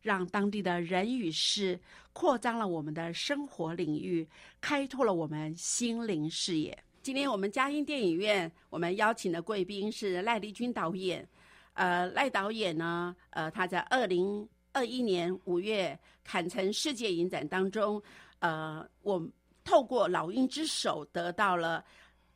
[0.00, 1.78] 让当地的人与事
[2.12, 4.26] 扩张了我们的生活领域，
[4.60, 6.76] 开拓了我们心灵视野。
[7.02, 11.26] 今天我们嘉音电影院，我们邀请的贵宾是赖丽君导演。
[11.74, 18.02] 呃，赖导演呢，呃，他在二零二一年五月坎城世界影展当中，
[18.40, 19.26] 呃，我
[19.64, 21.84] 透过《老鹰之手》得到了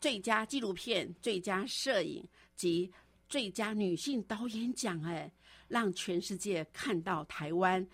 [0.00, 2.90] 最佳纪录片、最佳摄影及
[3.28, 5.02] 最佳女性导演奖。
[5.02, 5.30] 哎。
[5.72, 7.84] 让全世界看到台湾，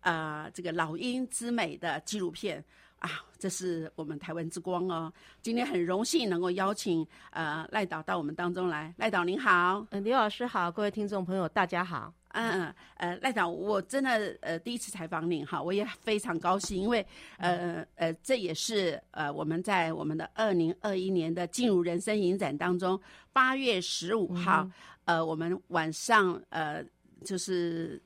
[0.00, 2.64] 啊，这个老鹰之美的纪录片
[2.98, 5.12] 啊，这是我们台湾之光哦。
[5.42, 22.98] 今天很荣幸能够邀请呃赖导到我们当中来，赖导您好，嗯，刘老师好，各位听众朋友大家好，嗯呃赖导，我真的呃第一次采访您哈，我也非常高兴，因为呃呃这也是呃我们在我们的二零二一年的进入人生影展当中，
[23.30, 24.66] 八月十五号，
[25.04, 26.82] 呃我们晚上呃。
[27.26, 28.00] 就是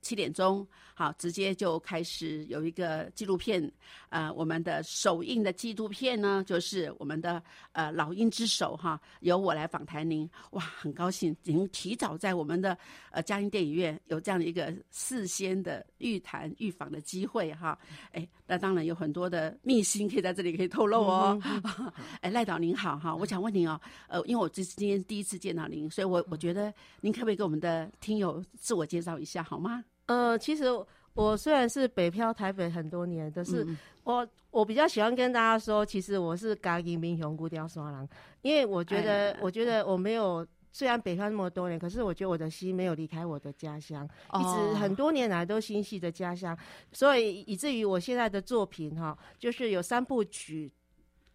[0.00, 0.66] 七点钟，
[0.98, 3.72] 好，直接就开始有一个纪录片，
[4.08, 12.76] 呃，我们的首映的纪录片呢，就是我们的呃《老鹰之手》哈，由我来访谈您，哇，很高兴您提早在我们的
[13.12, 17.78] 呃嘉音电影院有这样的一个事先的预谈预访的机会哈，
[18.10, 21.40] 哎，那当然有很多的秘辛可以在这里可以透露哦，
[22.22, 29.84] 哎，赖导您好哈，我想问您哦，呃，因为我这是今天第一次见到您，所以我我觉得您可不可以给我们的听友自我介绍一下好吗？
[30.08, 30.66] 呃，其实
[31.14, 33.66] 我虽然是北漂台北很多年，但是
[34.04, 38.08] 我我比较喜欢跟大家说，其实我是嘉义民雄古雕双郎，
[38.42, 46.56] 因为我觉得，我觉得我没有虽然北漂那么多年，可是我觉得我的心没有离开我的家乡，一直很多年来都心系着家乡，
[46.92, 50.72] 所以以至于我现在的作品哈，就是有三部曲。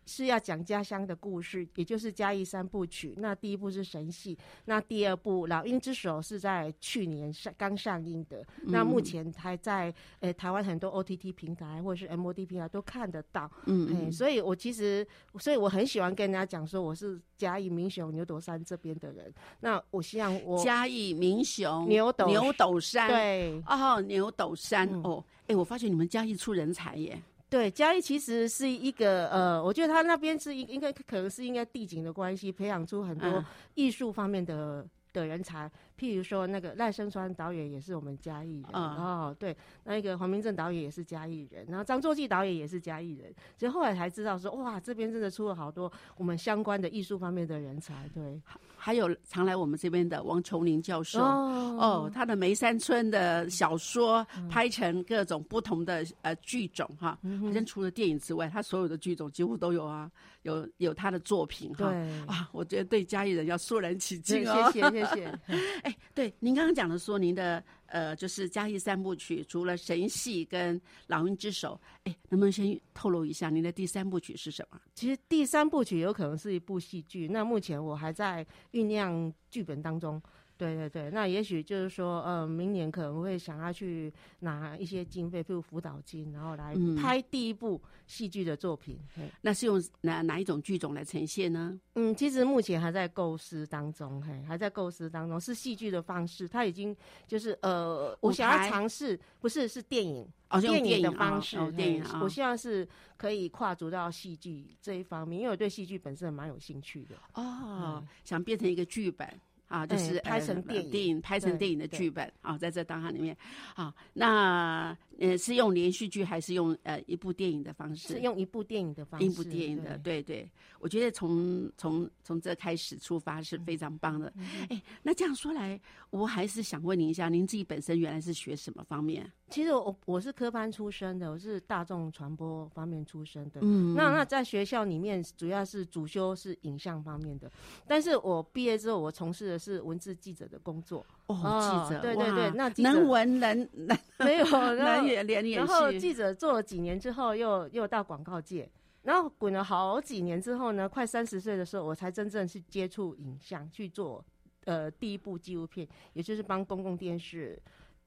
[0.06, 3.14] 是要讲家乡的故事，也就是嘉义三部曲。
[3.18, 8.46] 那第一部是神戏，那第二部《老鹰之手》是在去年上刚上映的。
[8.63, 13.50] 那目前还在呃台湾很多 OTT 平台或者是 MOD 平台都看得到。
[13.66, 14.12] 嗯嗯。
[14.12, 15.06] 所以我其实，
[15.40, 19.34] 所以我很喜欢跟人家讲说，我是嘉义民雄牛斗山这边的人。
[19.62, 27.22] 那我希望我嘉义民雄牛斗牛斗山对哦牛斗山哦哎，我发现你们嘉义出人才耶。
[27.53, 34.84] 对，嘉义其实是一个呃，我觉得他那边是应应该可能是应该地景的关系，培养出很多艺术方面的
[35.14, 35.69] 的人才。
[36.03, 39.56] 譬如说，那个赖声川导演也是我们嘉义人哦，对，
[39.86, 47.94] 那个黄明正导演也是嘉义人，然后张作骥导演也是嘉义人，所以后来才知道说，哇，这边真的出了好多我们相关的艺术方面的人才。
[48.13, 48.42] 对，
[48.75, 60.12] 还有常来我们这边的王琼林教授哦，他的梅山村的小说拍成各种不同的呃剧种哈，好像除了电影之外，他所有的剧种几乎都有啊，
[60.42, 61.94] 有有他的作品哈。
[62.28, 65.39] 啊，我觉得对嘉义人要肃然起敬哦，谢谢谢谢。
[65.83, 74.80] 哎，对，您刚刚讲的说您的呃，就是嘉义三部曲，除了神戏跟老鹰之手，哎，能不能先透露一下您的第三部曲是什么？
[74.94, 80.22] 其实第三部曲有可能是一部戏剧，那目前我还在酝酿剧本当中。
[80.63, 88.98] 对对对，那也许就是说，呃，明年可能会想要去拿一些经费，譬如辅导金，然后来拍第一部戏剧的作品。
[89.42, 91.77] 那是用哪哪一种剧种来呈现呢？
[91.95, 96.48] 嗯，其实目前还在构思当中，嘿，还在构思当中，是戏剧的方式。
[96.48, 96.95] 它已经
[97.27, 102.01] 就是呃，我想要尝试，不是是电影，哦，电影的方式，电影。
[102.21, 102.88] 我希望是
[103.18, 107.16] 可以跨足到戏剧这一方面，因为我对戏剧本身蛮有兴趣的。
[107.33, 109.27] 哦，想变成一个剧本。
[109.68, 113.36] 啊，就是拍成电影，电影拍成电影的剧本啊，在这档案里面。
[113.75, 118.10] 啊，那呃是用连续剧还是用呃一部电影的方式？
[118.10, 120.50] 是用一部电影的方式，一部电影的，对对，
[120.80, 124.33] 我觉得从从从这开始出发是非常棒的。
[124.69, 125.80] 哎，那这样说来，
[126.10, 129.31] 我还是想问您一下，您自己本身原来是学什么方面？
[129.50, 133.59] 其实我我是科班出身的，我是大众传播方面出身的。
[133.62, 137.51] 嗯，那那在学校里面主要是主修是影像方面的，
[137.88, 141.06] 但是我毕业之后我从事的是文字记者的工作。
[141.28, 148.70] 哦，记者，对对对，那能文能能 没有能演连演然后记者做了几年之后，又又到广告界，
[149.02, 154.24] 然后滚了好几年之后呢，快三十岁的时候，我才真正去接触影像，去做
[154.66, 157.62] 呃第一部纪录片，也就是帮公共电视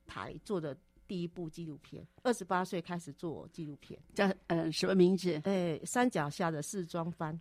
[0.06, 0.76] 台做的。
[1.08, 5.40] 第一部纪录片，二十八岁开始做纪录片，叫呃什么名字？
[5.44, 7.40] 哎，山脚下的试装班。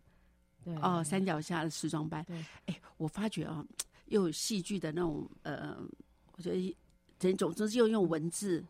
[0.64, 2.24] 对哦，山脚下的时装班。
[2.26, 3.66] 对，哎，我发觉啊，
[4.06, 5.78] 又有戏剧的那种呃，
[6.38, 6.78] 我觉得
[7.18, 8.64] 整种就是又用文字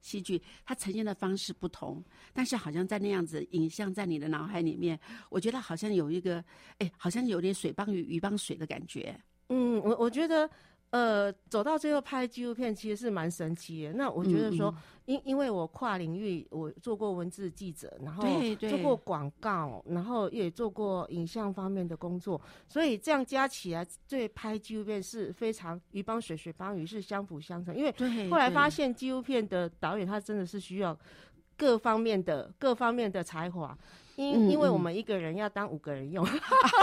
[0.00, 2.02] 戏剧，它呈现的方式不同，
[2.32, 4.98] 但是好像在那样子影像在你的脑海里面，
[5.30, 6.44] 我觉得好像有一个
[6.78, 9.18] 哎，好像有点水帮鱼，鱼帮水的感觉。
[9.48, 10.48] 嗯，我我觉得。
[10.92, 13.94] 呃，走到最后拍纪录片其实是蛮神奇的。
[13.94, 14.74] 那我觉得说，
[15.06, 18.22] 因因为我跨领域，我做过文字记者，然后
[18.58, 27.74] 做过广告，然后也做过影像方面的工作，所以这样加起来，对拍纪录片是非常鱼帮水，水帮鱼是相辅相成。
[27.74, 30.94] 因为后来发现纪录片的导演他真的是需要
[31.56, 33.76] 各方面的各方面的才华。
[34.22, 36.26] 因因为我们一个人要当五个人用，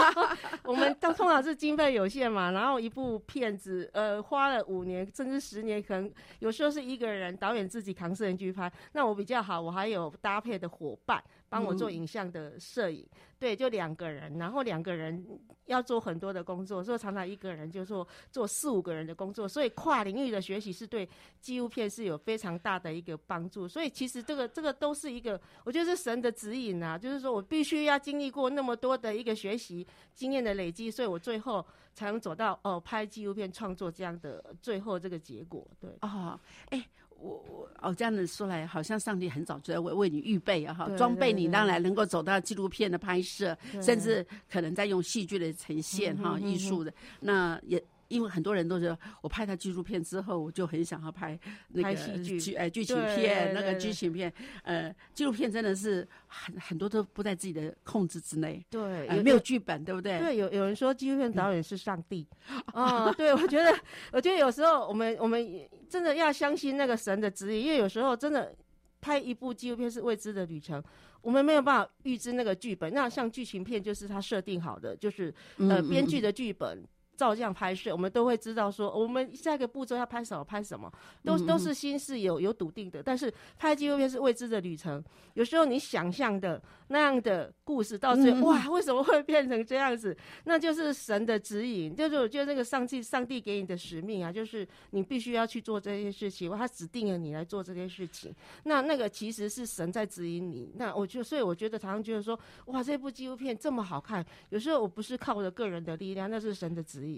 [0.64, 6.10] 我们当通常是经费有限嘛，然后一部片子呃花了五年甚至十年，可能
[6.40, 13.06] 有时候是一个人导演自己扛摄影机拍，那我比较好，我还有搭配的伙伴帮我做影像的摄影。
[13.38, 15.26] 对，就两个人，然后两个人
[15.64, 21.08] 要做很多的工作，所以常常一个人就做做四五个人的工作，所以跨领域的学习是对
[21.40, 23.66] 纪录片是有非常大的一个帮助。
[23.66, 31.64] 所以其实这个这个都是一个，我觉得是神的指引啊，就是说我必须要经历过那么多的一个学习经验的累积，所以我最后
[31.94, 35.66] 才能走到哦拍纪录片创作这样的最后这个结果。
[35.80, 36.38] 对啊，
[36.68, 36.86] 哎。
[37.20, 47.82] 我我哦，这样子说来，好像上帝很早就在为为你预备啊，哈，装备你，当然能够走到纪录片的拍摄，甚至可能在用戏剧的呈现，哈，艺术的那也。
[48.10, 54.30] 因为很多人都是我拍他纪录片之后，我就很想要拍那个剧哎剧情片那个剧情片，
[54.64, 60.18] 呃，纪录片真的是很很多都不在自己的控制之内，对，没有剧本，对不对？
[60.18, 62.26] 对，有有人说纪录片导演是上帝，
[62.74, 63.72] 啊，对，我觉得
[64.12, 68.52] 我觉得有时候我们我们真的要相信那个神的指引，因为有时候真的
[69.00, 70.82] 拍一部纪录片是未知的旅程，
[71.22, 72.92] 我们没有办法预知那个剧本。
[72.92, 76.84] 那像剧情片就是他设定好的，就是呃编剧的剧本。
[77.20, 80.90] 照这样拍摄，我们都会知道说，我们下一个步骤要拍什么，拍什么，
[81.22, 83.02] 都都是心是有有笃定的。
[83.02, 85.04] 但是拍纪录片是未知的旅程，
[85.34, 90.16] 有时候你想象的那样的故事，到最后哇，为什么会变成这样子？
[90.44, 98.34] 那就是神的指引，就是我觉得那个上帝上帝给你的使命啊，就是你必须要去做这件事情，他指定了你来做这件事情。
[98.64, 100.72] 那那个其实是神在指引你。
[100.76, 107.09] 那我就所以我觉得常常觉得说，哇，这部纪录片这么好看，有时候我不是靠我的个人的力量，那是神的指引。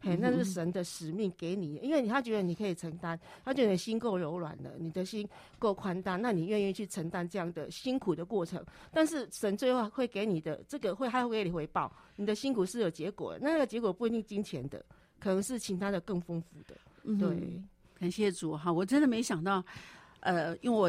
[0.00, 5.28] 嘿，那是神的使命给你，因为你他觉得你可以承担，他觉得你心够柔软了，你的心
[5.58, 8.64] 够宽大，那你愿意去承担这样的辛苦的过程。
[8.92, 14.84] 但是神最后会给你的这个会，他会给你回报，你的辛苦是有结果，那个结果不一定金钱的，
[15.18, 16.76] 可能是其他的更丰富的。
[17.18, 17.60] 对，
[17.98, 19.64] 感谢主哈，我真的没想到，
[20.20, 20.88] 呃，因为我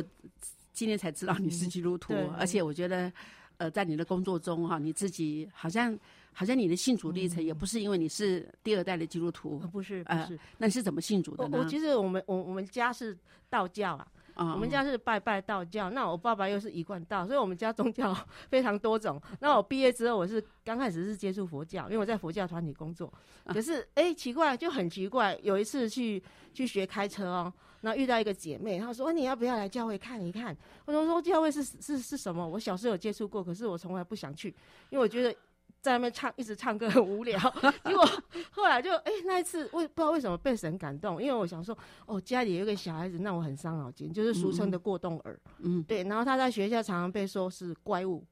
[0.72, 3.12] 今天才知道你是基督徒，而且我觉得，
[3.58, 5.98] 呃，在你的工作中哈，你自己好像。
[6.40, 11.58] 好像你的信主历程也不是因为你是第二代的基督徒，不是，不是，那你是怎么信主的呢？
[11.58, 13.18] 我其实我们我我们家是
[13.50, 13.96] 道教
[14.36, 15.90] 啊，我们家是拜拜道教。
[15.90, 18.18] 那我爸爸又是一贯道，所以我们家宗教
[18.50, 19.22] 非常多种。
[19.42, 23.14] 那我毕业之后，我是刚开始是接触佛教，因为我在佛教团体工作。
[23.48, 30.56] 可是哎，奇怪，就很奇怪，有一次去去学开车哦，那遇到一个姐妹，她说你要不要来教会看一看？
[30.86, 32.48] 我说说教会是是是什么？
[32.48, 34.48] 我小时候有接触过，可是我从来不想去，
[34.90, 35.36] 因为我觉得。
[35.82, 37.40] 在那边唱，一直唱歌很无聊。
[37.86, 38.06] 结果
[38.52, 45.40] 后来就哎，那一次为不知道为什么被神感动，因为我想说，哦，家里有一个小孩子让我很伤脑筋，就是俗称的过动儿。
[45.60, 46.04] 嗯，对。
[46.04, 48.26] 然后他在学校常常被说是怪物。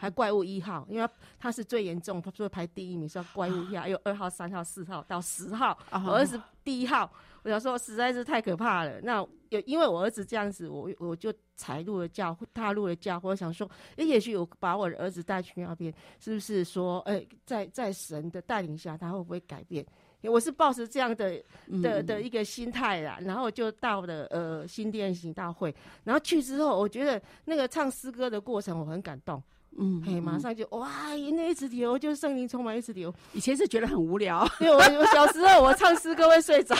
[0.00, 1.08] 还怪物一号，因为
[1.38, 7.08] 他是最严重，他说排第一名是怪物一号， 有二号、三号、四号到十号，我儿子第一号。
[7.44, 9.00] 我想说实在是太可怕了。
[9.02, 13.20] 那有因为我儿子这样子，我我就踩入了教，踏入了教。
[13.22, 19.86] 我想说，哎，也许我把我的儿子带去那边，是不是说，哎，在在神的带领下，他会不会改变？
[20.22, 21.38] 我是抱着这样的
[21.82, 29.42] 的的一个心态啦，然后就到了呃新店行大会，然后去之后，我觉得那个唱诗歌的过程我很感动。
[29.76, 33.12] 嗯，嘿，马上就哇，那一直流，就是圣灵充满一直流。
[33.32, 36.74] 以前是觉得很无聊，因为我我小时候我唱诗歌会睡着，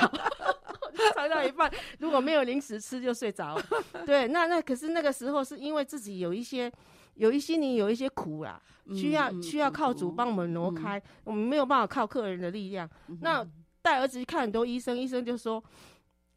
[1.15, 3.61] 唱到一半 如果没有零食吃就睡着。
[4.07, 6.71] 对，那那可是那个时候是因为自己有一些
[7.15, 8.61] 有一些你有一些苦啦，
[8.95, 12.89] 需要需要靠主帮我们挪开，我们没有办法靠客人的力量。
[13.21, 13.47] 那
[13.83, 15.63] 带儿子去看很多医生，医生就说。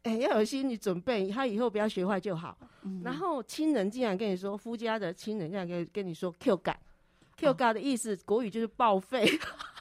[0.04, 2.56] 哎，要有心理准备，他以后不要学坏就好。
[3.02, 6.78] 然后亲人竟然跟你说，夫家的亲人竟然跟跟你说 “Q 感
[7.36, 9.28] ”，“Q 感”的意思国语就是报废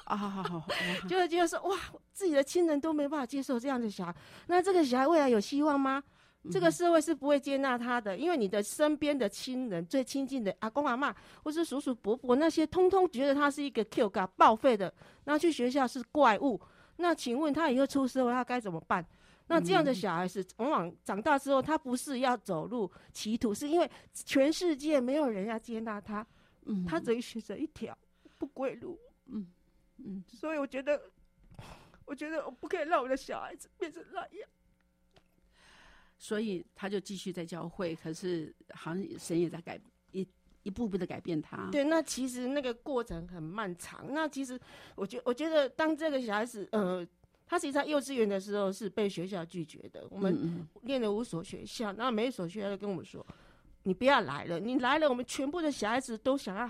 [0.07, 0.65] 啊，
[1.07, 1.77] 就是就是说哇，
[2.11, 4.15] 自己的亲人都没办法接受这样的小孩，
[4.47, 6.03] 那这个小孩未来有希望吗？
[6.49, 14.93] 这个社会是不会接纳他的，因为你的身边的亲人最亲近的阿公阿妈或是叔叔伯伯那些，通通觉得他是一个 Q 感报废的，
[15.25, 16.59] 那去学校是怪物。
[16.95, 19.05] 那请问他以后出社会他该怎么办？
[19.47, 26.25] 那这样的小孩子，往往长大之后，他不是要走入歧途，是因为全世界没有人要接纳他，
[26.65, 27.97] 嗯，他只能选择一条
[28.37, 29.45] 不归路，嗯
[29.98, 31.01] 嗯，所以我觉得，
[32.06, 34.50] 我觉得我不可以让我的小孩子变成那样，
[36.18, 39.80] 所以他就继续在教会，可是好像神也在改
[40.12, 40.27] 一
[40.63, 41.70] 一步步的改变他。
[41.72, 44.06] 对，那其实那个过程很漫长。
[44.13, 44.60] 那其实
[44.96, 47.08] 我觉我觉得，当这个小孩子，呃。
[47.50, 50.06] 他其实在幼稚园的时候是被学校拒绝的。
[50.12, 53.25] 我们念了五所学校，然后每一所学校都跟我们说
[53.84, 56.68] ：“你不要来了，你来了，我们全部的小孩子都想要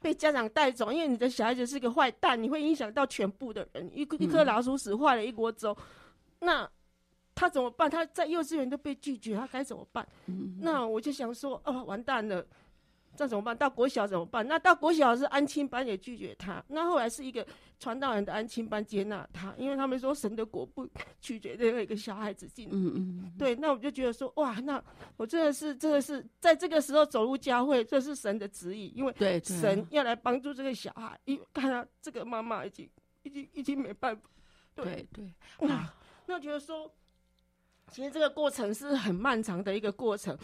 [0.00, 3.90] 被家长带走，因为你的小孩子是个坏蛋，你会影响到全部的人。
[3.94, 5.76] 一一颗老鼠屎坏了一锅粥，
[6.40, 6.68] 那
[7.34, 7.88] 他怎么办？
[7.90, 10.06] 他在幼稚园都被拒绝，他该怎么办？
[10.60, 12.44] 那我就想说：哦，完蛋了。”
[13.20, 13.54] 那怎么办？
[13.54, 14.48] 到国小怎么办？
[14.48, 16.64] 那到国小是安亲班也拒绝他。
[16.68, 17.46] 那后来是一个
[17.78, 20.88] 传道人的安亲班接纳他，因为他们说神的国不
[21.20, 22.70] 拒绝任何一个小孩子进。
[22.72, 23.32] 嗯嗯。
[23.38, 24.82] 对，那我就觉得说，哇，那
[25.18, 32.88] 我真的是真的是在这个时候走入教会，这是神的旨意，因为神要来帮助这个小孩，因为看到这个妈妈已经
[33.24, 34.22] 已经已经没办法。
[34.74, 35.30] 对对。
[35.60, 35.92] 那
[36.24, 36.90] 那我觉得说。
[37.90, 40.36] 其实这个过程是很漫长的一个过程，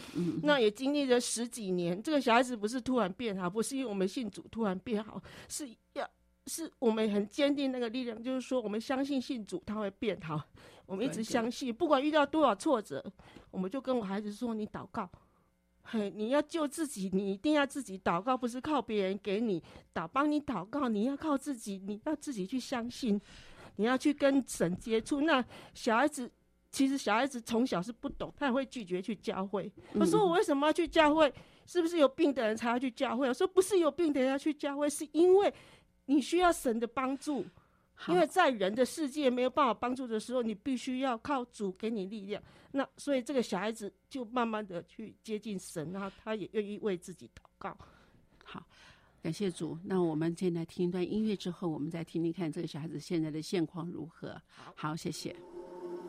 [0.43, 2.01] 那也经历了十几年。
[2.03, 6.07] 这个小孩子不是突然变好，不是因为我们信主突然变好，是要
[6.45, 10.41] 是我们很坚定那个力量，就是说我们相信信主他会变好，
[10.85, 13.03] 我们一直相信，不管遇到多少挫折，
[13.49, 15.09] 我们就跟我孩子说：“你祷告，
[15.83, 19.63] 嘿，你要救自己，你一定要自己祷告，不是靠别人给你
[19.93, 23.19] 祷帮你祷告，你要靠自己，你要自己去相信，
[23.77, 26.29] 你要去跟神接触。”那小孩子。
[26.71, 29.71] 其实小孩子从小是不懂，他也会拒绝去教会。
[29.93, 31.33] 我说我为什么要去教会？
[31.65, 33.27] 是不是有病的人才要去教会？
[33.27, 35.53] 我说不是有病的人要去教会，是因为
[36.05, 37.45] 你需要神的帮助。
[38.09, 42.39] 因为在人的世界没有办法帮助的时候，你必须要靠主给你力量。
[42.71, 47.75] 那所以这个小孩子就慢慢的去接近神，然后他也愿意为自己祷告。
[48.43, 48.63] 好，
[49.23, 49.75] 感谢主。
[49.83, 54.39] 那我们现在听一段音乐之后，我们再听听看这个小孩子现在的现况如何。
[54.75, 55.35] 好，谢谢。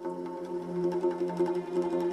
[0.04, 2.07] Thank you.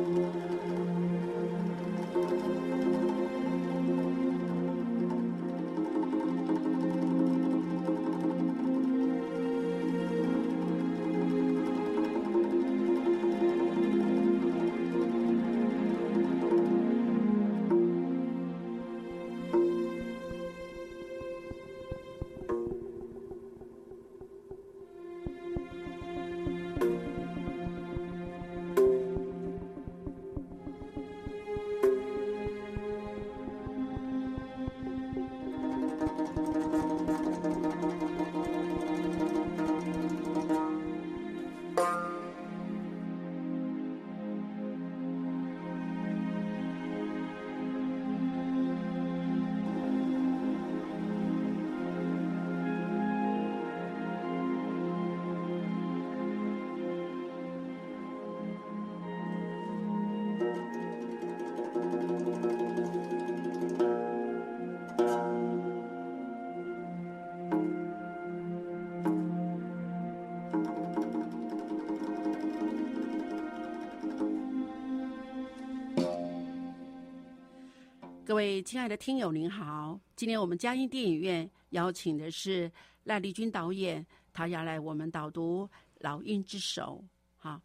[78.36, 79.98] 各位亲爱的听友，您好！
[80.13, 82.70] 今天我们嘉音电影院邀请的是
[83.06, 85.65] 赖丽君导演，他要来我们导读
[86.00, 87.01] 《老鹰之手》。
[87.38, 87.62] 好，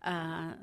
[0.00, 0.58] 呃，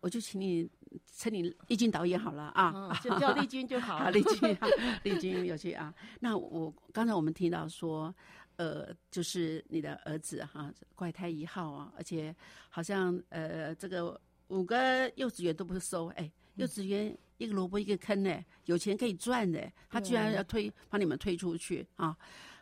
[0.00, 0.68] 我就请你
[1.14, 4.10] 称你丽君导演好了啊，就叫丽君就好。
[4.10, 4.58] 丽君，
[5.04, 5.94] 丽君有趣啊。
[6.18, 8.12] 那我刚才我们听到说，
[8.56, 12.34] 呃，就是你的儿子哈，怪胎一号啊，而且
[12.68, 17.16] 好像呃，这个五个幼稚园都不收，哎，幼稚园。
[17.38, 22.16] 一个萝卜一个坑呢，有钱可以赚的，他居然要推把你们推出去啊！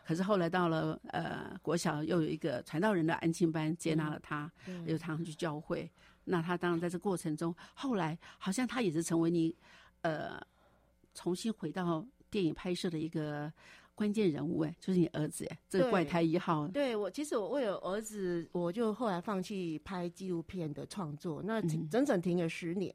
[0.05, 4.51] 可是后来到了呃国小，又有一个传道人的安庆班接纳了他，
[4.85, 5.89] 又他们去教会。
[6.25, 9.55] 那他当然在这过程中，后来好像他也是成为你
[10.01, 10.39] 呃
[11.15, 13.51] 重新回到电影拍摄的一个
[13.97, 16.67] 关键人物哎，就是你儿子哎，这个怪胎一号。
[16.67, 22.93] 对我，其实我为了儿子，我就后来放弃拍纪录片的创作，那整整停了十年。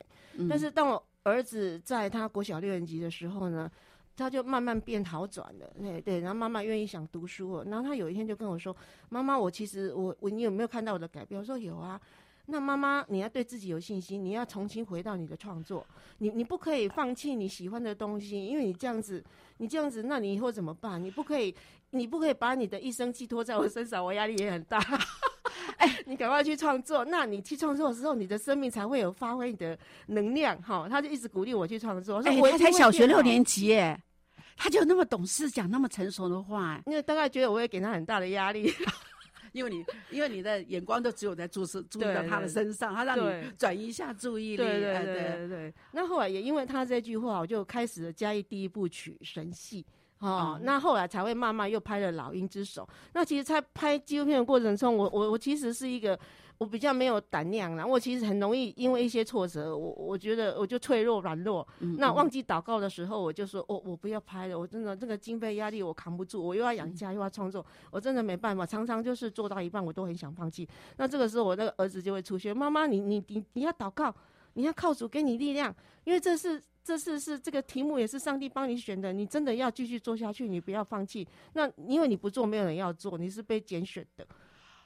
[0.49, 3.68] 但是当我儿子在他国小六年级的时候呢，
[4.16, 8.75] 他就慢慢变好转了，对对，然后妈妈愿意想读书了，然后他有一天就跟我说
[9.11, 12.00] ：“妈妈，我其实我我你有没有看到我的改变？”我说：“有啊。”
[12.46, 15.87] 那妈妈，你要对自己有信心，你要重新回到你的创作，
[16.18, 19.22] 你你不可以放弃你喜欢的东西，因为你这样子，
[19.58, 21.02] 你这样子，那你以后怎么办？
[21.02, 21.54] 你不可以，
[21.90, 24.78] 你不可以把你的一生寄托在我身上，我压力也很大。
[25.78, 27.04] 哎，你赶快去创作。
[27.04, 30.61] 那你去创作的时候，你的生命才会有发挥你的能量。
[30.62, 32.18] 哈，他就一直鼓励我去创作。
[32.25, 34.00] 哎，他才小学六年级，哎，
[34.56, 36.80] 他就那么懂事，讲那么成熟的话。
[36.87, 38.72] 因为大概觉得我会给他很大的压力，
[39.52, 44.56] 因为你因为你的眼光都只有在注视注意到他的身上，他让你转移一下注意力。
[44.56, 45.75] 对对对。
[45.92, 49.85] 那后来也因为他这句话，我就开始了嘉义第一部曲神戏。
[50.18, 52.88] 哦，那后来才会慢慢又拍了《老鹰之手》。
[53.12, 56.16] 那其实，在拍纪录片的过程中，我我我其实是一个
[56.62, 61.66] 我比较没有胆量然后我其实很容易因为一些挫折，我我觉得我就脆弱软弱。
[61.99, 68.64] 那忘记祷告的时候，我就说，我我不要拍了，我真的这个经费压力我扛不住，我又要养家又要创作，我真的没办法。
[68.64, 70.68] 常常就是做到一半，我都很想放弃。
[70.98, 74.14] 那这个时候，我那个儿子就会出现，妈妈，你你你你要祷告，
[74.53, 76.62] 你要靠主给你力量，因为这是。
[76.85, 81.25] 这次是这个题目也是上帝帮你选的，你真的要继续做下去，你不要放弃。
[81.53, 84.27] 那因为你不做，没有人要做，你是被拣选的。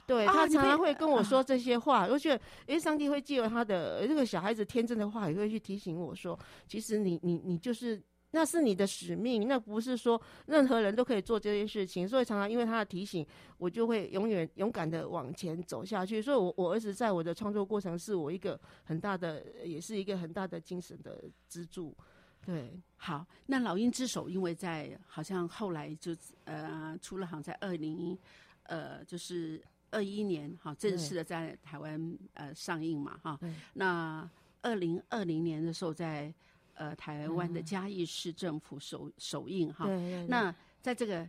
[0.07, 8.03] 对他常常会跟我说这些话，我觉得，哎，上帝会借由他的这个小孩子天真的话，也会去提醒我说，其实你你你就是。
[8.33, 12.07] 那是你的使命，那不是说任何人都可以做这件事情。
[12.07, 16.21] 所以常常因为他的提醒，我就会永远勇敢的往前走下去。
[16.21, 21.97] 所以，我我儿子在我的创作过程是我一个很大的，也是一个很大的精神的支柱。
[22.45, 26.15] 对，好，那老鹰之手，因为在好像后来就
[26.45, 28.19] 呃，出了好像在二零
[28.65, 29.63] 呃，就是
[29.97, 33.39] 二一年哈，正式的在台湾呃上映嘛哈。
[33.73, 34.29] 那
[34.61, 36.33] 二零二零年的时候在。
[36.79, 39.87] 呃，台湾的嘉义市政府首首映哈，
[40.29, 41.27] 那在这个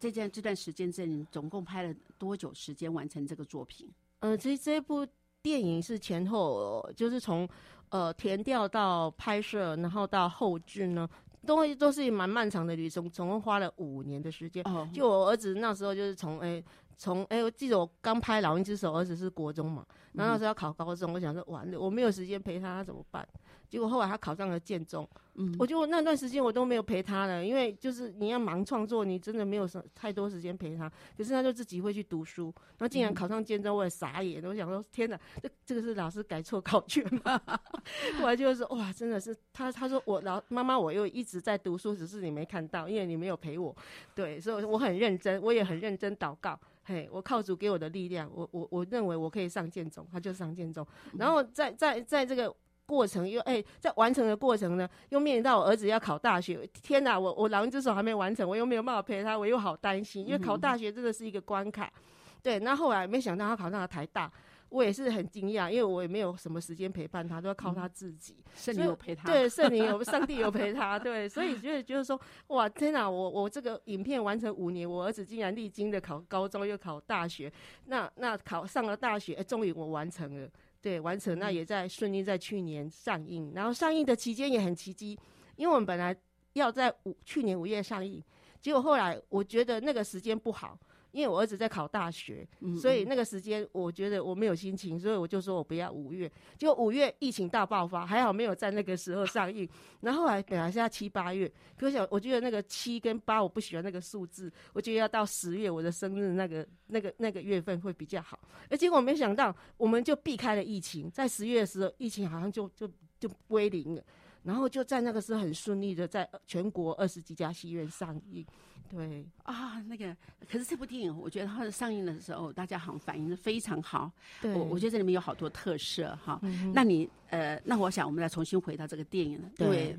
[0.00, 3.86] 这件这段时间内，总共拍了多久时间完成这个作品？
[4.20, 5.06] 呃，其实这部
[5.42, 7.46] 电影是前后，就是从
[7.90, 11.06] 呃填调到拍摄，然后到后置呢，
[11.44, 14.64] 都都是蛮漫长的旅程，总共花了五年的时间。
[14.90, 16.64] 就我儿子那时候就是从哎。
[16.96, 23.26] 从哎，我记得我刚拍《老鹰之手》，儿子是国中嘛，然后那时候要考高中，我想说完了，我没有时间陪他，他怎么办？
[23.68, 30.88] 结果后来他考上了建中，嗯，我就那段时间我都没有陪他了，因为就是你要忙创作，你真的没有什太多时间陪他。
[31.18, 32.44] 可是他就自己会去读书，
[32.78, 37.40] 然后竟然考上建中，我也傻眼，我想说天哪，这这个是老师改错考卷吗？
[38.20, 43.74] 后来就是哇，真的是他他说我老妈妈我又一直在读书，只是你没看到，因为你没有陪我。
[44.14, 46.58] 对，所以我很认真，我也很认真祷告。
[46.88, 50.86] 嘿，我靠主给我的力量，我我我认为我可以上剑中，他就上剑中。
[51.18, 52.54] 然后在在在这个
[52.86, 56.64] 过程又哎，在完成的过程呢，又面临到我儿子要考大学。
[56.80, 61.92] 天哪，我我狼之手还没完成，我又没有办法陪他，我又好担心，因为考大学真的是一个关卡。
[62.40, 64.30] 对，那后来没想到他考上了台大。
[64.76, 68.36] 我也是很惊讶，因为我也没有什么时间陪伴他，都要靠他自己。
[68.54, 77.50] 圣灵有陪他，对，圣灵有， 上帝有陪他，对，所以就是就是说，哇，天哪，我我这个影片完成五年，我儿子竟然历经的考高中又考大学，
[77.86, 80.46] 那那考上了大学，哎，终于我完成了，
[80.82, 85.18] 对，完成，那也在顺利在去年上映，然后上映的期间也很奇迹，
[85.56, 86.14] 因为我们本来
[86.52, 88.22] 要在五去年五月上映，
[88.60, 90.78] 结果后来我觉得那个时间不好。
[91.16, 92.46] 因为我儿子在考大学，
[92.78, 96.30] 所以那个时间我觉得我没有心情，所以我就说我不要五月。
[96.58, 99.66] 结果五月疫情大爆发，还好没有在那个时候上映。
[100.02, 108.38] 然后来本来是要七八月，可是我觉得那个七跟八我不喜欢那个数字，我觉得要到十月我的生日那个那个那个月份会比较好。
[108.68, 112.86] 而结果没想到，我们就避开了疫情，在十月的时候，疫情好像就就
[113.18, 114.02] 就归零了。
[114.46, 118.46] 然后就在那个时候很顺利的在全国二十几家戏院上映。
[118.88, 120.16] 对啊，那个
[120.48, 124.10] 可是这部电影，我觉得它上映的时候，大家好像反应的非常好。
[124.40, 126.40] 对，我我觉得这里面有好多特色哈。
[126.72, 129.98] 那你呃，那我想我们再重新回到这个电影，因为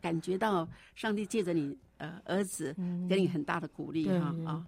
[0.00, 2.76] 感觉到上帝借着你呃儿子
[3.08, 4.66] 给你很大的鼓励哈啊，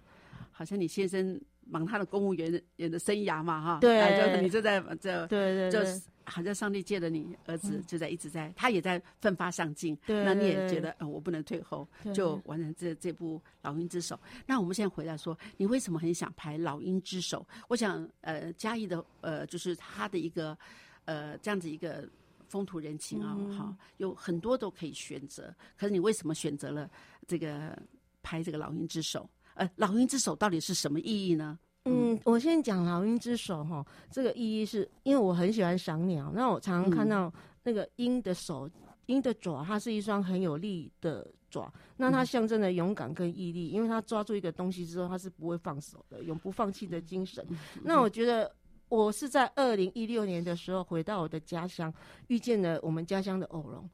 [0.51, 1.39] 好像你先生。
[1.67, 14.15] 忙他的公务员员的生涯嘛，哈，对，就你就在这，对对，就是好像上帝借着你儿子就在一直在，他也在奋发上进，对，那你也觉得呃我不能退后，就完成这这部《老鹰之手》。
[14.45, 17.45] 那我们现在回来说，你为什么很想拍《老鹰之手》？
[17.67, 20.57] 我想呃嘉义的呃就是他的一个
[21.05, 22.07] 呃这样子一个
[22.47, 26.89] 风土人情啊，哈，有很多都可以选择，可是你为什么选择了
[27.27, 27.77] 这个
[28.21, 29.21] 拍这个《老鹰之手》？
[29.55, 31.57] 呃，老鹰之手到底是什么意义呢？
[31.85, 37.31] 嗯，我先讲老鹰之手哈，这个意义是因为我很喜欢赏鸟，那我常常看到
[37.63, 38.67] 那个鹰的手、
[39.05, 47.45] 鹰的爪，它是一双很有力的爪，那它象征了勇敢跟毅力，因为它抓住一个东西之后，它是不会放手的，永不放弃的精神。
[47.83, 48.51] 那我觉得
[48.89, 51.93] 我是在二零一六年的时候回到我的家乡，
[52.27, 53.87] 遇见了我们家乡的偶龙。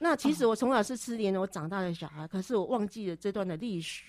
[0.00, 4.04] 那其实我从小是吃莲藕长大的小孩，可是我忘记了这段的历史。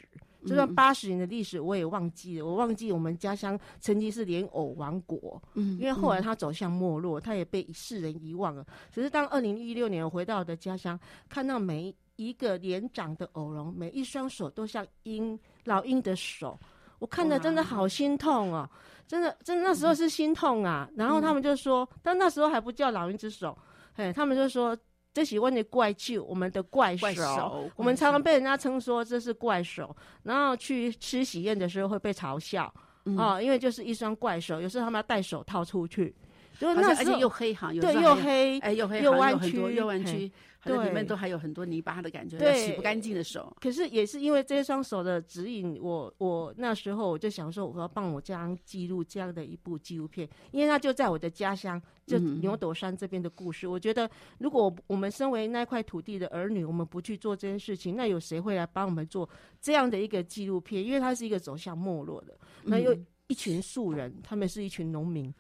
[0.45, 8.65] 这段八十年的历史我也忘记了，我忘记我们家乡曾经是莲藕王国，嗯，因为后来它走向没落，它也被世人遗忘了。
[8.91, 10.97] 只是当二零一六年我回到我的家乡，
[11.27, 16.57] 看到每一个年长的偶龙，每一双手都像鹰老鹰的手，
[16.99, 18.69] 我看的真的好心痛哦，
[19.07, 20.89] 真的，真那时候是心痛啊。
[20.95, 23.57] 然后他们就说，但那时候还不叫老鹰之手，
[23.93, 24.77] 嘿，他们就说。
[25.19, 32.73] 这喜欢的怪兽，我们的怪兽，我们常常被人家称说这是怪兽，然后去吃喜宴的时候会被嘲笑
[33.17, 36.15] 啊，因为就是一双怪手，有时候他们要戴手套出去，
[36.57, 40.31] 就那时候又黑哈，对，又黑，哎，又黑，又弯曲，又弯曲。
[40.63, 43.55] 对，里面都还有很多泥巴的感觉，洗不干净的手。
[43.61, 53.67] 可是也是因为这双手的指引，我我那时候我就想说，我要帮我家记录这样的一部纪录片，因为它就在我的家乡，就牛斗山这边的故事。
[53.67, 59.29] 我觉得，如果我们身为那块土地的儿女，我们不去做这件事情，那有谁会来帮我们做
[59.61, 60.83] 这样的一个纪录片？
[60.83, 62.93] 因为它是一个走向没落的，那又
[63.27, 65.33] 一群素人，他们是一群农民。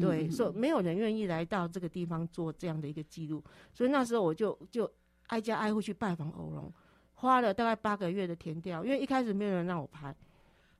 [0.00, 4.90] 对，所以没有人愿意来到这个地方做这样的一个记录，所以那时候我就就
[5.28, 6.72] 挨家挨户去拜访欧龙，
[7.14, 10.14] 花了大概八个月的填调，因为一开始没有人让我拍，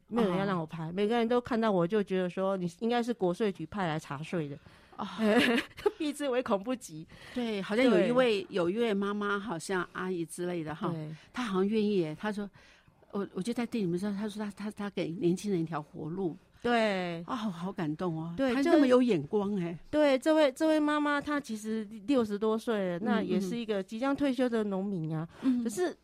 [0.08, 4.58] 没有人要让我拍，每个人都看到我就觉得说你应该是国税局派来查税的，
[4.96, 5.06] 哦，
[5.96, 7.06] 避之唯恐不及。
[7.34, 10.94] 对，好像有一位有一位妈妈，好像阿姨之类的哈，
[11.32, 12.48] 她好像愿意，她说
[13.12, 16.36] 我我就在店里面说，她说她她她给年轻人一条活路。
[16.66, 18.34] 对啊，好感动哦！
[18.36, 19.78] 对，他这么有眼光哎。
[19.88, 25.28] 对，这位这位妈妈，她其实六十多岁了，那也是一个即将退休的农民啊。
[25.42, 25.62] 嗯。
[25.62, 25.96] 可是，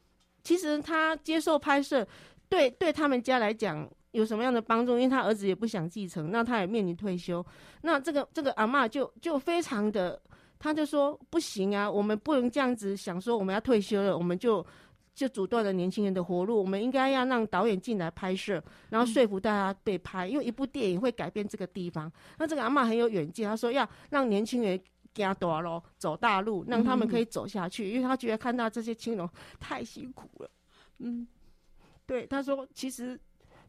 [0.44, 2.06] 其实她接受拍摄，
[2.48, 4.92] 对对他们家来讲有什么样的帮助？
[4.92, 7.44] 因为她儿子也不想继承，那她也面临退休。
[7.80, 10.22] 那这个这个阿妈就就非常的，
[10.60, 14.64] 她就说不行啊，我们不能这样子想说我们要退休了，我们就。
[15.14, 16.58] 就阻断了年轻人的活路。
[16.58, 22.10] 我们应该要让导演进来拍摄，然后说服大家被拍，因为一部电影会改变这个地方。
[22.38, 24.80] 那这个阿妈很有远见，她说要让年轻人
[25.14, 29.28] 加多咯，走大路，让他们可以走下去，因为他觉得看到这些青龙
[29.60, 30.50] 太辛苦了。
[31.00, 31.26] 嗯，
[32.06, 33.20] 对，他说其实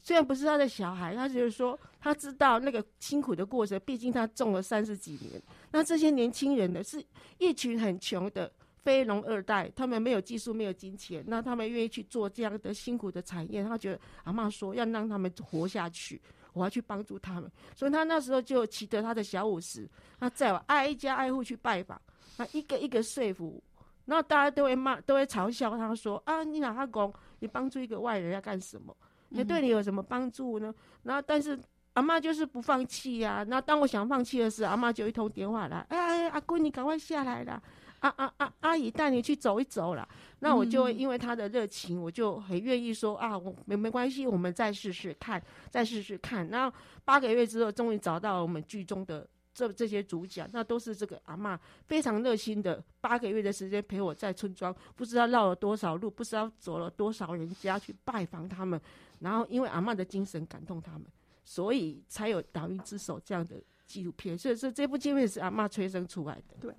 [0.01, 5.41] 虽然不是他的小孩，他就是说他知道那个辛苦的过程，毕竟他种了三十几年。
[5.71, 7.03] 那这些年轻人呢，是
[7.37, 8.49] 一群很穷的。
[8.83, 13.63] 非农二代，他们没有技术，没有金钱，那他们愿意去做这样的辛苦的产业。
[13.63, 16.21] 他觉得阿妈说要让他们活下去，
[16.53, 21.99] 我要去帮助他们，所以他那时候就骑着他的小五十，他在挨家挨户去拜访，
[22.37, 23.63] 那一个一个说服，
[24.05, 28.95] 那大家都会骂，都会嘲笑他说啊，你哪他公你帮助一个外人要干什么？
[29.29, 30.73] 你对你有什么帮助呢？
[31.01, 31.57] 然后但是
[31.93, 33.43] 阿妈就是不放弃呀。
[33.47, 37.61] 那当我想放弃的时候，阿妈就一通电话来，哎，阿姑你赶快下来啦！
[38.03, 40.07] 阿阿阿阿姨带你去走一走了，
[40.39, 46.45] 那我就因为他的热情，我就很愿意说啊，我没没关系，我们再试试看，再试试看。
[46.49, 58.79] 然后八个月之后，终于找到了我们剧中的这这些主角，那都是这个阿妈非常热心的，八个月的时间陪我在村庄，不知道绕了多少路，不知道走了多少人家去拜访他们。
[59.19, 61.03] 然后因为阿妈的精神感动他们，
[61.45, 63.55] 所以才有《导音之手》这样的
[63.87, 64.37] 纪录片。
[64.37, 66.57] 所以说这部纪录片是阿妈催生出来的。
[66.59, 66.75] 对，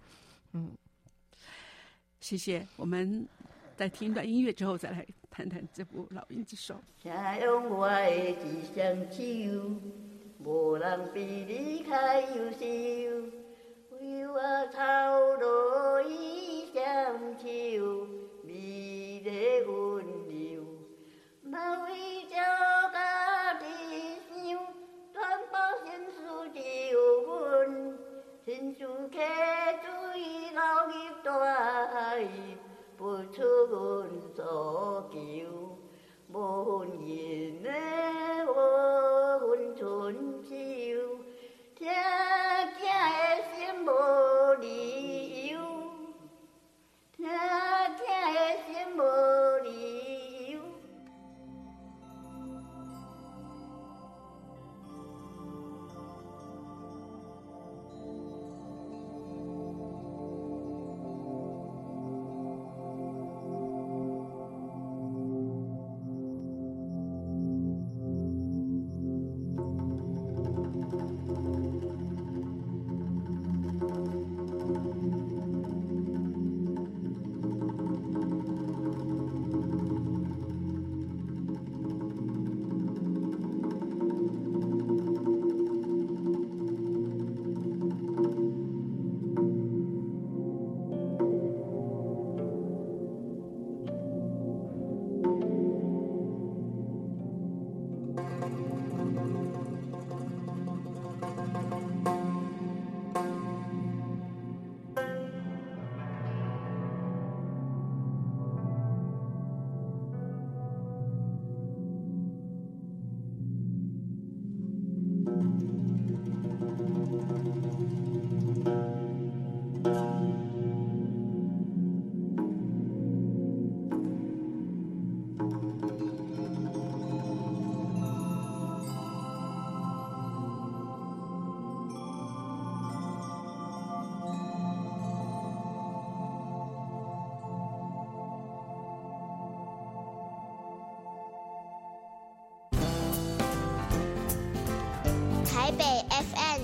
[0.52, 0.70] 嗯。
[2.24, 3.28] 谢谢我们
[3.76, 6.74] 在听一段音乐之后再来谈谈这部老鹰之手。
[10.42, 11.84] 无人比你
[12.34, 12.64] 优秀。
[14.32, 14.40] 我
[14.72, 17.36] 操一温
[17.76, 18.14] 柔。
[29.14, 29.20] 家
[29.82, 30.03] 传播
[31.22, 32.58] 大意，
[32.98, 35.16] 不出阮所求，
[36.30, 37.70] 无分因的
[38.46, 38.52] 无
[39.40, 40.50] 分春秋，
[41.74, 41.90] 听囝
[42.76, 43.88] 的心无
[44.60, 45.58] 理由，
[47.16, 47.98] 听囝
[48.34, 49.00] 的心无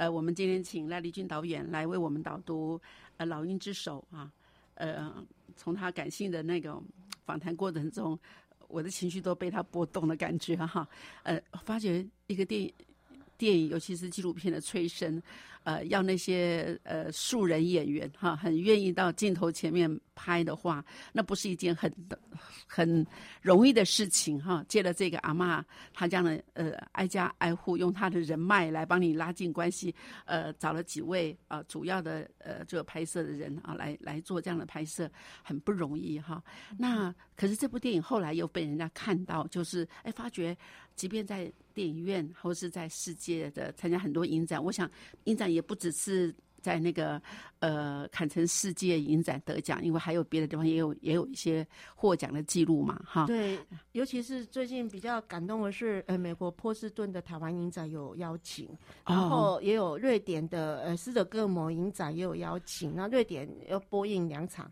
[0.00, 2.80] 呃，我们今天请赖丽君导演来为我们导读
[3.18, 4.32] 呃《老鹰之手》啊，
[4.76, 5.12] 呃，
[5.58, 6.80] 从他感性的那个
[7.26, 8.18] 访谈过程中，
[8.68, 10.88] 我的情绪都被他波动的感觉哈。
[11.22, 12.72] 呃，发觉一个电影。
[13.36, 15.22] 电影，尤其是纪录片的催生，
[15.70, 21.92] 呃，要那些呃素人演员哈，很愿意到镜头前面拍的话，那不是一件很
[22.66, 23.06] 很
[23.40, 24.64] 容易的事情哈。
[24.68, 35.08] 借了这个阿妈，他这样的呃挨家挨户，用他的人脉来帮你拉近关系，呃，找了几位啊主要的呃这个拍摄的人啊来来做这样的拍摄，
[35.40, 36.42] 很不容易哈。
[36.76, 40.56] 那可是这部电影后来又被人家看到，就是哎发觉。
[40.96, 44.90] 即便在电影院或是在世界的参加很多影展，我想
[45.24, 47.20] 影展也不只是在那个
[47.60, 53.26] 呃坎城世界影展得奖，因为还有别的地方也有也有一些获奖的记录嘛，哈。
[53.26, 53.58] 对，
[53.92, 58.68] 尤其是最近比较感动的是，呃，美国波士顿的台湾影展有邀请，
[59.06, 64.70] 然后也有瑞典的呃斯德哥尔摩影展也有邀请，那瑞典要播映两场。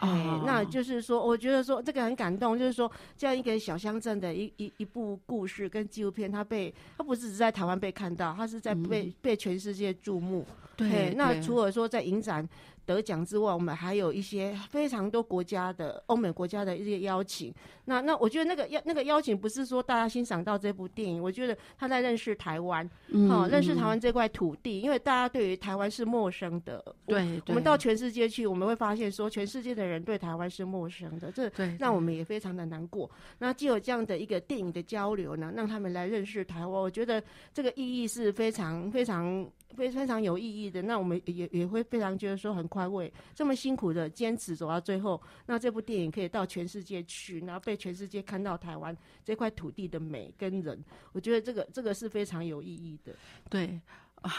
[0.00, 10.44] 哎，那就是说，我觉得说这个很感动，就是说这样一个小乡镇的一一一部故事跟纪录片，它被它不是只在台湾被看到，它是在被被全世界注目。
[10.76, 12.48] 对，那除了说在影展。
[12.90, 17.54] 得奖之外，我们还有一些非常多国家的欧美国家的一些邀请。
[17.84, 22.88] 那那我觉得那个邀那个邀请不是说大家欣赏到这部电影，我觉得他在认识台湾，
[23.28, 26.84] 哦认识台湾这块土地，因为大家对于台湾是陌生的。
[27.06, 33.10] 对，我们到全世界去，我们会发现说全世界的人对台湾是陌生的，这让我们也非常的难过。
[33.38, 37.22] 那既有这样的一个电影的交流呢，让他们来认识台湾，我觉得
[37.54, 39.48] 这个意义是非常非常。
[39.76, 53.14] 非非常有意义的，那我们也也会非常觉得说很宽慰，这么辛苦的坚持走到最后，那这部电影可以到全世界去，然后被全世界看到台湾这块土地的美跟人，我觉得这个这个是非常有意义的。
[53.48, 53.80] 对
[54.22, 54.32] 啊，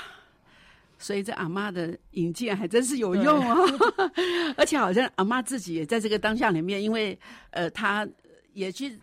[0.97, 3.57] 所以这阿妈的引荐还真是有用啊，
[4.57, 7.17] 而且好像阿妈自己也在这个当下里面，因为
[7.51, 8.07] 呃，她
[8.53, 8.99] 也去。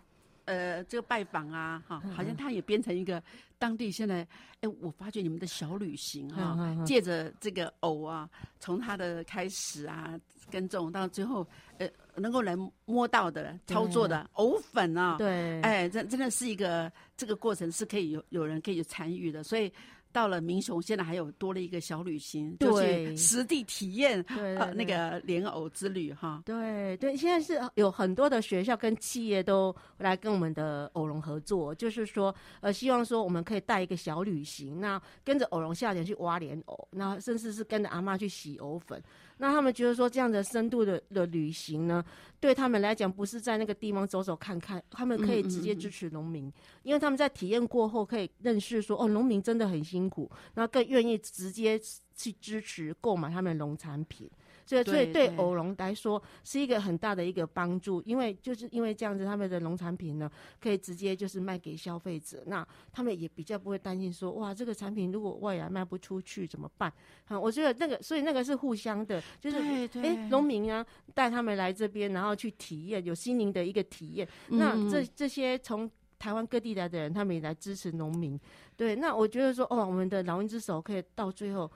[0.48, 3.22] 呃，这个拜访啊，哈，好像他也变成一个
[3.58, 4.26] 当地现在，
[4.62, 6.56] 哎，我发觉你们的小旅行哈，
[6.86, 10.18] 借着这个藕啊，从他的开始啊，
[10.50, 12.56] 跟种到最后，呃，能够来
[12.86, 19.70] 摸到的操作的藕粉啊，对，哎，真真的是一个这个过程是可以有有人可以参与的，所以
[20.12, 26.42] 到了民雄，现在还有多了一个小旅行，对就去实地体验那对个莲藕之旅哈。
[26.44, 39.02] 对对，现在是有很多的学校跟企业都来跟我们的偶龙合作，就是说，呃，希望说我们可以带一个小旅行，那跟着偶龙下田去挖莲藕，那甚至是跟着阿妈去洗藕粉。
[39.38, 42.04] 那他们觉得说这样的深度的的旅行呢，
[42.38, 51.80] 对他们来讲不是在那个地方走走看看，他们可以直接支持农民，因为他们在体验过后可以认识说，哦，农民真的很辛苦，然后更愿意直接
[52.14, 54.28] 去支持购买他们的农产品。
[54.68, 66.92] 所以，所以对偶龙来说是一个很大的一个帮助，因为就是因为这样子，他们的农产品呢可以直接就是卖给消费者，那他们也比较不会担心说，哇，这个产品如果外来卖不出去怎么办？
[67.28, 74.28] 啊，我觉得那个，所以那个是互相的，就是对对哎，农民啊带他们来这边，然后去体验，有心灵的一个体验。
[74.48, 78.38] 那嗯这这些从台湾各地来的人，他们也来支持农民。
[78.76, 81.70] 对，那我觉得说，哦，我们的老鹰之手可以到最后。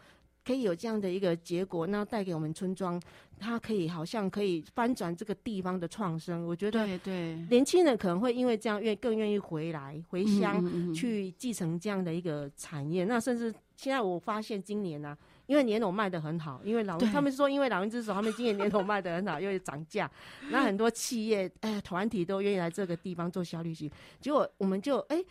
[0.44, 3.00] 可以有这样的一个结果，那带给我们村庄，
[3.38, 6.44] 它可以好像可以翻转这个地方的创生。
[6.46, 13.04] 我觉得对对，年轻人可能会因为这样愿更愿意回来回乡去继承这样的一个产业。
[13.04, 20.10] 那甚至现在我发现今年呢、啊，因为年藕卖的很好，因为老他们说因为老人之手，他们今年年藕卖的很好，又有涨价，
[20.50, 25.24] 那很多企业哎团体都愿意来这个地方做小旅行，结果我们就哎。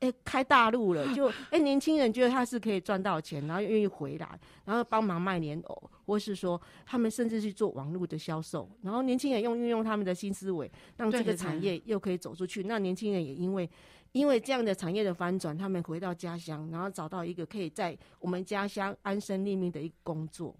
[0.00, 12.62] 哎，开大陆了，就哎，年轻人觉得他是可以赚到钱，然后愿意回来，然后帮忙卖莲藕，或是说他们甚至去做网络的销售，然后年轻人用运用他们的新思维，让这个产业又可以走出去。
[12.62, 13.68] 那年轻人也因为
[14.12, 20.54] 因为这样的产业的翻转，他们回到家乡，然后找到一个可以在我们家乡安身立命的一个工作。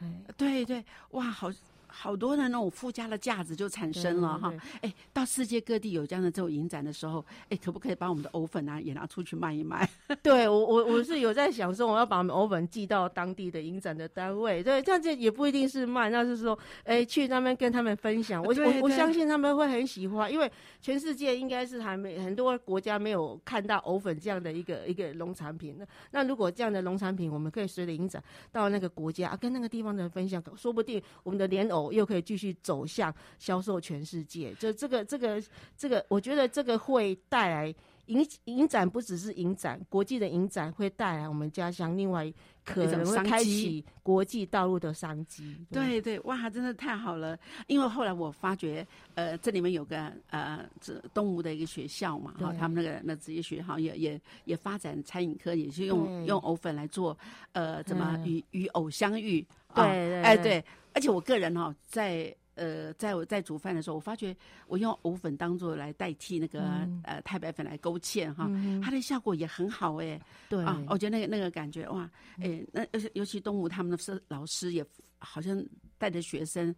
[0.00, 1.50] 哎，对对，哇，好
[1.96, 4.52] 好多的那种附加的价值就产生了哈。
[4.80, 9.88] 哎，到世界各地有这样的这种影展的时候，哎，可不可以把我们的藕粉啊也拿出去卖一卖？
[10.22, 25.76] 对我我我是有在想说，我要把我们藕粉寄到当地的影展的单位，对，这样子也不一定是卖，那是说，哎，去那边跟他们分享，我我我相信他们会很喜欢，因为全世界应该是还没很多国家没有看到藕粉这样的一个一个农产品。
[25.78, 34.52] 那那如果这样的农产品，我们可以随着影展到那个国家、啊，跟那个地方的人分享，说不定我们的莲藕又可以继续走向销售全世界。
[34.54, 35.42] 就这个这个
[35.76, 37.74] 这个，我觉得这个会带来。
[38.08, 42.30] 影影展不只是影展，国际的影展会带来我们家乡另外
[42.62, 45.56] 可能会开启国际道路的商机。
[45.72, 47.34] 对对，哇，真的太好了！
[47.66, 57.16] 因为后来我发觉，呃，这里面有个呃，这东吴的一个学校嘛，哈，他们那个那职业学校也也也发展餐饮科，也是用用藕粉来做，
[57.52, 59.40] 呃，怎么与与藕相遇？
[59.74, 62.34] 对对，哎对，而且我个人哈在。
[62.56, 64.32] 呃，在我在煮饭的时候，我发觉
[64.68, 70.20] 我用藕粉当做来代替那个、嗯、呃太白粉来勾芡哈，嗯、它的效果也很好哎。
[70.48, 74.86] 对啊，我觉得那个那个感觉哇，哎，那尤尤其东吴他们的师老师也
[75.18, 75.60] 好像
[75.98, 76.72] 带着学生，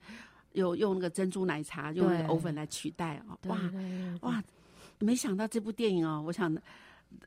[0.52, 3.61] 有用那个珍珠奶茶用那个藕粉来取代啊，哇
[4.22, 4.42] 哇，
[4.98, 6.57] 没想到这部电影哦，我想。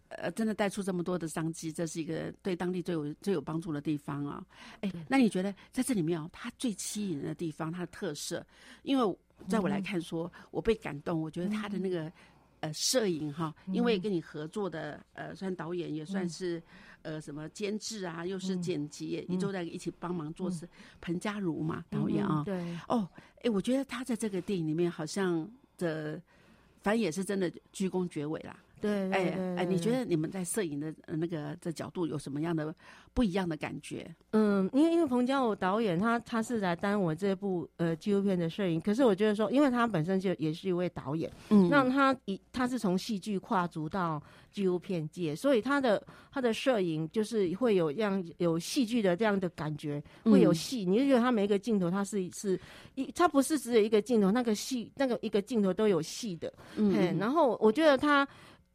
[0.10, 4.46] 呃，真的带出这么多的商机，这是一个对当地最有最有帮助的地方啊！
[4.82, 8.46] 哎，那你觉得在这里面哦，它最吸引人的地方，它的特色，
[8.84, 12.12] 因为在我来看说，说我被感动，我觉得他的那个
[12.60, 16.62] 呃摄影哈，因为跟你合作的呃，算导演也算是
[17.02, 20.68] 呃什么监制啊，又是剪辑，也都在一起帮忙做事。
[21.00, 23.08] 彭佳如嘛，导演啊，对，哦，
[23.44, 26.22] 哎，我觉得他在这个电影里面好像的，
[26.82, 28.60] 反正也是真的鞠躬绝尾啦。
[28.82, 32.74] 对，哎哎，你觉得你们在摄影的那个这角度有什么样的
[33.13, 34.10] 不一样的感觉？
[34.32, 52.60] 嗯，因为因为彭佳武导演他他是来担我这部呃纪录片的摄影，可是我觉得说，因为他本身就也是一位导演，嗯，那他一他是从戏剧跨足到纪录片界，所以他的他的摄影就是会有这样有戏剧的这样的感觉，会有戏，你就觉得他每一个镜头他是是
[52.95, 58.28] 一，他不是只有一个镜头，那个戏那个一个镜头都有戏的，嗯，然后我觉得他。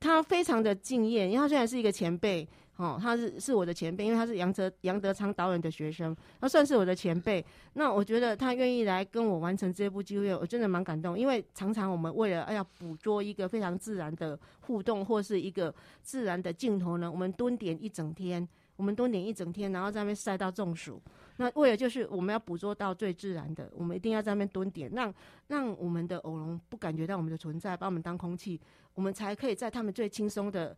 [0.05, 2.47] 他非常的敬业，因为他虽然是一个前辈，
[2.77, 7.43] 哦，他是是我的前辈，因为他是杨德杨德昌导演的学生，他算是我的前辈。
[7.73, 11.19] 那我觉得他愿意来跟我完成这部纪录片，我真的蛮感动。
[11.19, 18.47] 因为常常我们为了要捕捉一个非常自然的互动，或是一个自然的镜头呢，我们蹲点一整天，
[18.77, 21.01] 我们蹲点一整天，然后在那边晒到中暑。
[21.37, 25.13] 那为了就是我们要捕捉到最自然的，我们一定要在那边蹲点，让
[25.49, 28.61] 让我们的偶龙不感觉到我们的存在，把我们当空气，
[28.95, 30.77] 我们才可以在他们最轻松的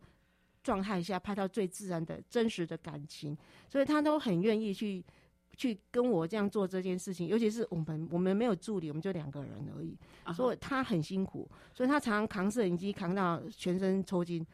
[0.63, 3.37] 状态下拍到最自然的真实的感情。
[3.69, 5.05] 所以他都很愿意去
[5.55, 9.95] 去跟我这样做这件事情，尤其是我们我们没有助理，我们就两个人而已，
[10.33, 14.45] 所以他很辛苦，所以他常常扛摄影机扛到全身抽筋。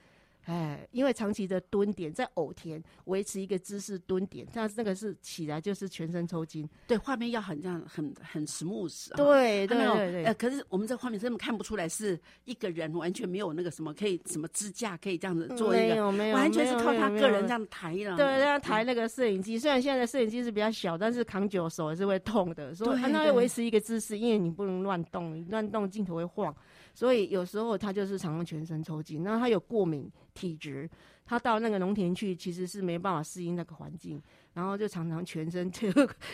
[0.46, 6.68] 哎，因为长期的蹲点在偶田维持一个姿势蹲点，这样那个是起来就是全身抽筋。
[6.88, 9.16] 对，画面要很这样很很 smooth 啊。
[9.16, 18.18] 对对对对呃，可是我们这画面根本看不出来是一个人，完全没有那个什么可以什么支架可以这样子做一个，没有没有，完全是靠他个人这样抬了。
[18.18, 26.54] 对，让他抬那个摄影机，虽然现在的摄影机是比较小，但是扛久手也是会痛的，所以对他对要维持一个姿势，因为你不能乱动，你乱动镜头会晃，
[26.94, 29.24] 所以有时候他就是常常全身抽筋。
[29.24, 30.90] 然后他有过敏体质，
[31.26, 34.22] 他到那个农田去其实是没办法适应那个环境，
[34.54, 35.88] 然后就常常全身 就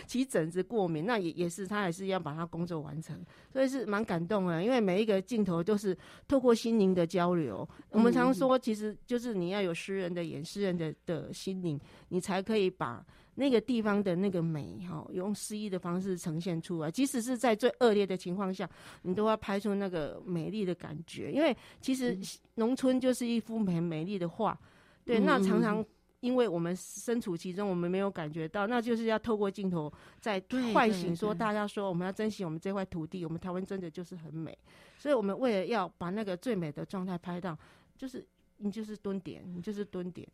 [0.08, 5.98] 起疹子、过敏，那也也是他还是要把他工作完成，所以是蛮感动的，因为每一个镜头都是
[6.28, 7.68] 透过心灵的交流。
[7.90, 11.80] 我们常说，其实就是你要有诗人的眼，诗人的的心灵，
[12.10, 13.06] 你才可以把
[13.40, 16.92] 那个地方的那个美哈，用诗意的方式呈现出来。
[16.92, 18.70] 即使是在最恶劣的情况下，
[19.04, 21.32] 你都要拍出那个美丽的感觉。
[21.32, 22.20] 因为其实
[22.56, 24.60] 农村就是一幅很美丽的画，
[25.06, 25.86] 对，嗯那常嗯常。
[26.22, 30.38] 因为我们身处其中，我们没有感觉到，那就是要透过镜头在
[30.74, 34.52] 唤醒，说大家说我们要珍惜我们这块土地，我们台湾真的就是很美，
[34.98, 37.58] 所以我们为了要把那个最美的状态拍到，
[37.96, 38.28] 就是
[38.58, 40.28] 你就是蹲点，你就是蹲点，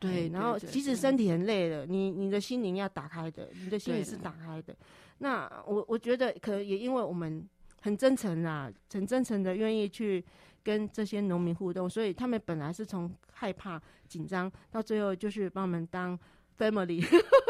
[0.00, 4.74] 对，然后对即使身体很累了，你你的心灵要打开的，你的心灵是打开的。
[5.18, 7.46] 那我我觉得可能也因为我们
[7.82, 10.24] 很真诚啊，很真诚的愿意去
[10.62, 16.18] 跟这些农民互动，所以他们本来是从害怕、紧张，到最后就是帮我们当
[16.58, 17.04] family，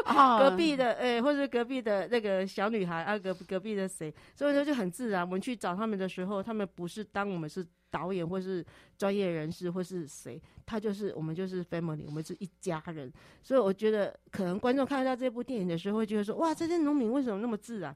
[0.07, 5.23] 哦 隔壁的哎、或者隔壁的那个小女孩啊，隔隔壁的谁，所以说就很自然。
[5.23, 8.65] 我们去找他们的时候，他们不是当我们是导演或是
[8.97, 13.13] 专业人士或是谁，他就是我们就是 family，我们是一家人。
[13.43, 17.95] 所以我觉得可能观众看到这部电影的时候，会觉得说，哇，这些农民为什么那么自然？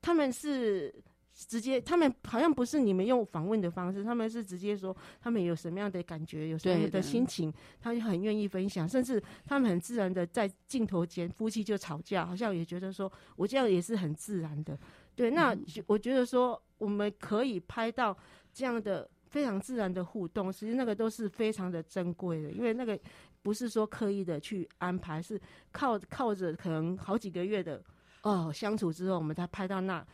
[0.00, 0.94] 他们是。
[1.36, 14.78] 直接，他们好像不是你们用访问的方式，他们是直接说他们有什么样的感觉，有什么样的心情，他就很愿意分享，甚至他们很自然的在镜头前夫妻就吵架，好像也觉得说我这样也是很自然的。
[15.16, 18.16] 对，那就我觉得说我们可以拍到
[18.52, 22.96] 这样的非常自然的互动，其实那个都是非常的珍贵的，因为那个
[23.42, 25.40] 不是说刻意的去安排，是
[25.72, 27.82] 靠靠着可能好几个月的
[28.22, 30.06] 哦相处之后，我们才拍到那。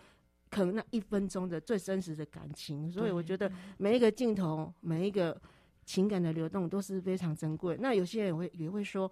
[0.53, 3.49] 可能那一分钟的最真实的感情，所以我觉得
[3.79, 5.41] 每一个镜头、每一个
[5.85, 7.77] 情感的流动都是非常珍贵。
[7.81, 9.09] 那有些人也会也会说，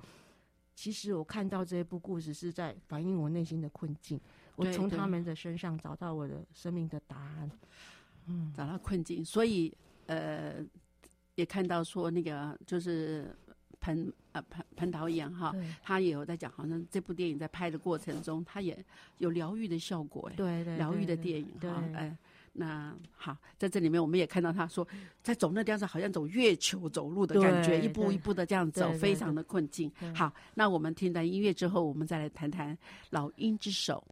[0.74, 4.20] 其实我看到这一部故事是在反映我内心的困境，
[4.56, 7.48] 我从他们的身上找到我的生命的答案。
[8.26, 9.72] 嗯，找到困境，所以
[10.08, 10.56] 呃，
[11.36, 13.32] 也看到说那个就是
[13.80, 18.76] 彭呃彭彭导演哈，他也有在讲，好像这部电影在拍的过程中，他也
[19.18, 22.16] 有疗愈的效果，哎，对对，疗愈的电影哈，哎。
[22.60, 24.84] 那好，在这里面我们也看到他说，
[25.22, 29.92] 在走那地方好像走月球走路的感觉，一步一步的这样走，非常的困境。
[30.12, 32.74] 好，那我们听到音乐之后，我们再来谈谈
[33.10, 34.04] 《老鹰之手》。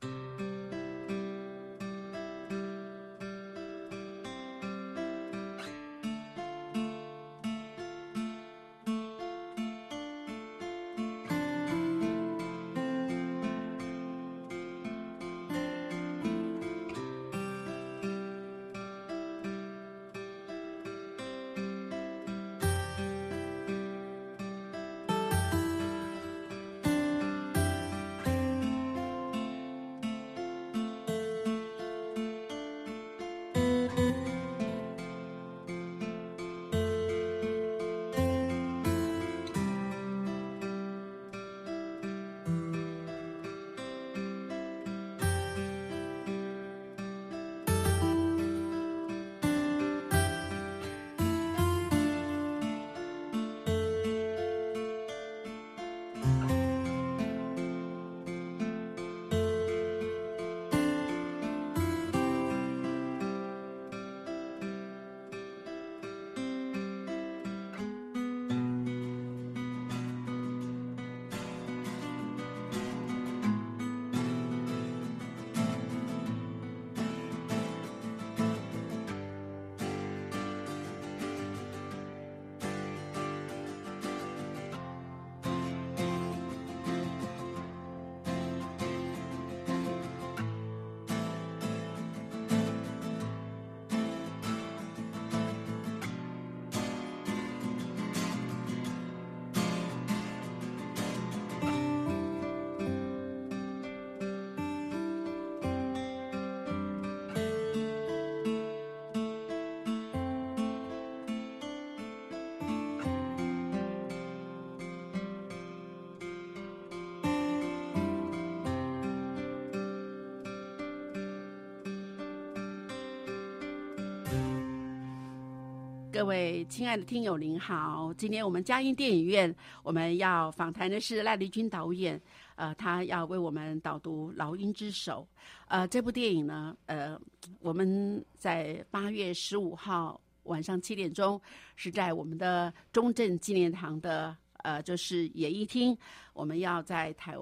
[126.17, 128.11] 各位亲爱的听友，您好！
[128.15, 132.19] 今天我们嘉音电影院我们要访谈的是赖丽君导演，
[132.55, 135.29] 呃，他要为我们导读《老鹰之手》。
[135.69, 137.21] 呃，这部电影呢，呃，
[137.61, 141.39] 我们在八月十五号晚上七点钟
[141.77, 145.95] 是在我们的中正纪念堂的呃，就是演艺厅，
[146.33, 147.37] 我们要在台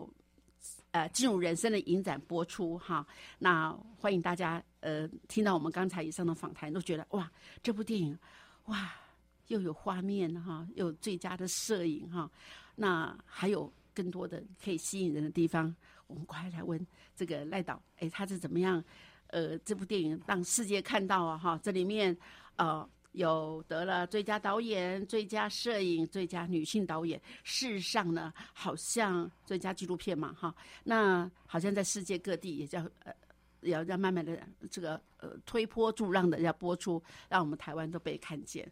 [0.91, 3.07] 呃进入人生的影展播出哈。
[3.39, 7.31] 那欢迎大家呃听到我们刚才以上的访谈，都觉得哇，
[7.63, 8.19] 这部电影。
[8.65, 8.93] 哇，
[9.49, 12.31] 又有画面哈，又有最佳的摄影哈，
[12.77, 15.75] 那还有更多的可以吸引人的地方。
[16.07, 18.83] 我们快来问这个赖导，哎，他是怎么样？
[19.29, 22.17] 呃，这部电影让世界看到啊哈，这里面
[22.57, 27.21] 呃有得了最佳导演、最佳摄影、最佳女性导演。
[27.43, 30.55] 事实上呢，好像最佳纪录片嘛哈，
[30.85, 33.13] 那好像在世界各地也叫呃。
[33.65, 34.39] 要让慢慢的
[34.71, 38.71] 这个呃推波助浪的要播出，让我们台湾都被看见。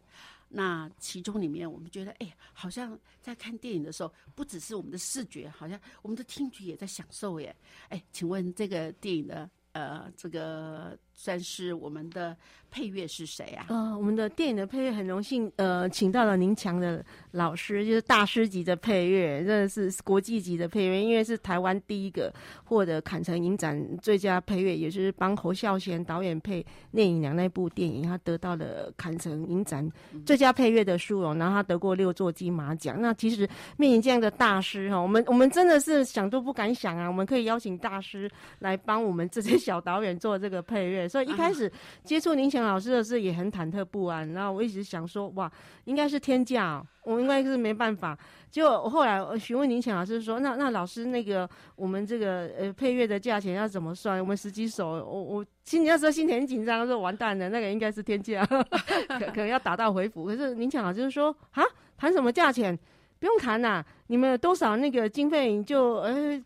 [0.49, 7.55] 那其中里面，我们觉得，哎，好像在看电影的时候，不只是我们的视觉，好像我们的听觉也在享受耶。
[7.89, 10.97] 哎，请问这个电影的呃这个。
[11.13, 12.35] 算是我们的
[12.71, 13.67] 配乐是谁啊？
[13.69, 22.33] 呃，我们的电影的配乐很荣幸，呃，请到了宁强的老师，就是大师级的配乐，真的是国际级的配乐，因为是台湾第一个
[22.63, 29.87] 获得坎城影展最佳配乐，也就是帮侯孝贤导演配《聂隐娘》那部电影，他得到了坎城影展
[30.25, 32.99] 最佳配乐的殊荣，然后他得过六座金马奖。
[32.99, 33.47] 那其实
[33.77, 41.02] 面临这样的大师哈，我们我们真的是想都不敢想啊，我们可以邀请大师来帮我们这些小导演做这个配乐。
[41.07, 41.71] 所以一开始
[42.03, 45.51] 接触林强老师的时候也很忐忑不安，然后我一直想说，哇，
[45.85, 48.17] 应该是天价，我应该是没办法。
[48.49, 54.19] 结果我后来询问林强老师说，那那老师那个我们这个呃配乐的价钱要怎么算？
[54.19, 60.25] 我们十几首，我我心里那时候心里很紧张，说完蛋了，那个应该是天价， 可可能要打道回府。
[60.25, 61.63] 可是林强老师说，啊，
[61.97, 62.77] 谈什么价钱？
[63.23, 66.37] 不用谈呐，你们多少那个经费就呃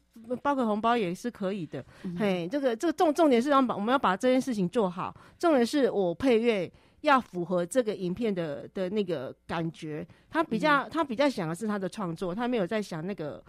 [0.44, 1.84] 包个红包也是可以的。
[2.16, 5.12] 嘿，这个这个重重点是让把我们要把这件事情做好。
[5.40, 6.72] 重点是我配乐
[7.02, 10.06] 要符合这个影片的的那个感觉。
[10.30, 13.44] 他比较他比较想的是他的创作，他没有在想那个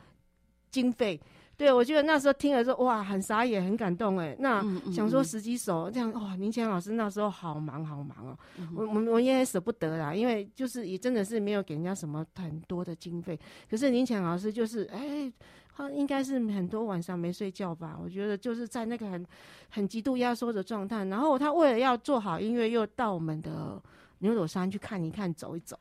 [0.71, 1.21] 经费。
[1.59, 4.35] 对，我觉得那时候听了说，哇，很傻眼，很感动哎。
[4.39, 8.39] 那想说十几首这样，哇，林强老师那时候好忙好忙哦。
[8.77, 13.37] 我我我也舍不得啦，因为就是也真的是没有给人家什么很多的经费。
[13.69, 15.33] 可是林强老师就是哎，
[15.75, 17.99] 他应该是很多晚上没睡觉吧？
[18.01, 19.27] 我觉得就是在那个很
[19.71, 21.07] 很极度压缩的状态。
[21.07, 23.83] 然后他为了要做好音乐，又到我们的
[24.21, 25.77] 牛斗山去看一看，走一走。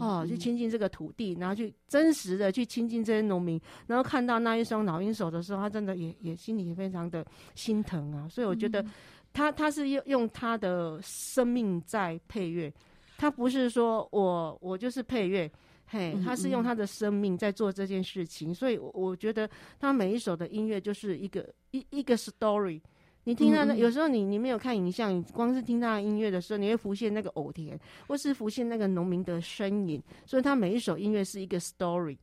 [0.00, 8.28] 哦，去亲近这个土地，然后去真实的去亲近这些农民，然后看到那一双老鹰手的时候，他真的也也心里也非常的心疼啊。
[8.28, 8.84] 所以我觉得，
[9.32, 12.72] 他他是用用他的生命在配乐，
[13.18, 15.50] 他不是说我我就是配乐，
[15.86, 18.54] 嘿，他是用他的生命在做这件事情。
[18.54, 19.50] 所以我觉得
[19.80, 22.80] 他每一首的音乐就是一个一一个 story。
[23.24, 30.02] 你听他的，有时候你你没有看影像，你光是听他的音乐的时候，你会浮现那个偶田，或是浮现那个农民的身影。
[30.26, 32.18] 所以他每一首音乐是一个 story，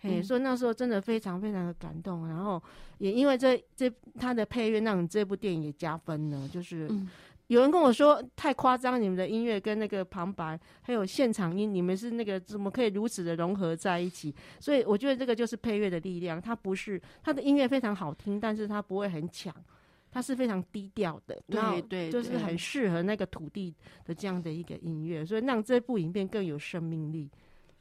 [0.00, 2.28] 嘿，所以那时候真的非常非常的感动。
[2.28, 2.62] 然后
[2.98, 6.48] 也因为这这他的配乐，让这部电影也加分了。
[6.48, 6.88] 就是
[7.48, 14.32] 有人跟我说太夸张，你们的音乐跟那个旁白还有现场音，你们是那个怎么可以如此的融合在一起？
[14.60, 16.40] 所以我觉得这个就是配乐的力量。
[16.40, 19.52] 它不是它的音乐非常好听，但是它不会很抢。
[20.14, 27.28] 它是非常低调的，对对，就是很适合那个土地的这样的一个音乐，所以让这部影片更有生命力。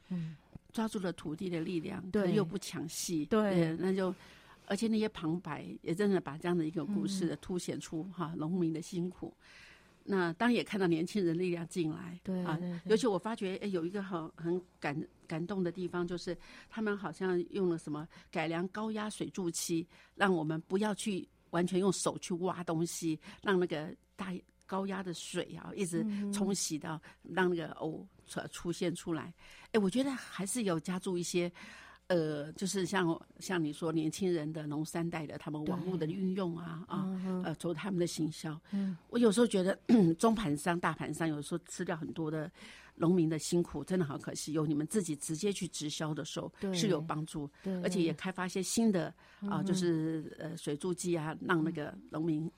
[0.09, 0.35] 嗯，
[0.71, 4.11] 抓住了土地的力量，对，又不抢戏，对，那就
[4.65, 9.31] 而且那些旁白也真的把这样的一个故事凸显出哈农民的辛苦。
[10.03, 16.35] 那当然也看到年轻人力量进来，对啊，尤其我发觉哎有一个很很感感动的地方，就是
[16.67, 21.27] 他们好像用了什么改良高压水柱漆，让我们不要去。
[21.53, 24.33] 完全用手去挖东西，让那个大
[24.65, 29.33] 高压的水啊，一直冲洗到让那个藕出出现出来。
[29.71, 31.51] 哎，我觉得还是有加注一些，
[32.07, 37.07] 呃，就是像像你说年轻人的农三代的他们网络的运用啊啊，
[37.45, 38.59] 呃，做他们的行销。
[38.71, 39.77] 嗯我有时候觉得
[40.19, 42.51] 中盘商、大盘商有时候吃掉很多的。
[42.95, 47.49] 农民的辛苦真的好可惜，有你们自己直接去直销的时候是有帮助，
[47.83, 49.13] 而且也开发一些新的
[49.49, 52.49] 啊，就是呃水柱机啊，让那个农民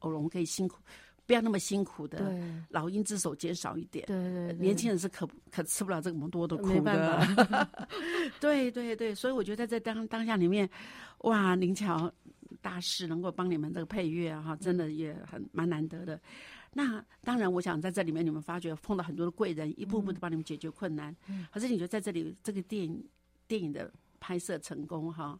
[0.00, 0.78] 偶农可以辛苦，
[1.26, 2.32] 不要那么辛苦的，
[2.68, 4.06] 老鹰之手减少一点。
[4.06, 7.68] 对对，年轻人是可可吃不了这么多的苦的。
[8.40, 10.68] 对对对，所以我觉得在当当下里面，
[11.18, 12.12] 哇，林桥
[12.62, 16.20] 大师能够帮你们这个配乐哈，真的也很蛮难得的。
[16.72, 21.14] 那当然，我想在这里面你们发觉碰到很多的贵人，一步步的帮你们解决困难。
[21.52, 23.08] 可是你觉得在这里这个电影
[23.46, 23.92] 电影的。
[24.20, 25.36] 拍摄成功哈，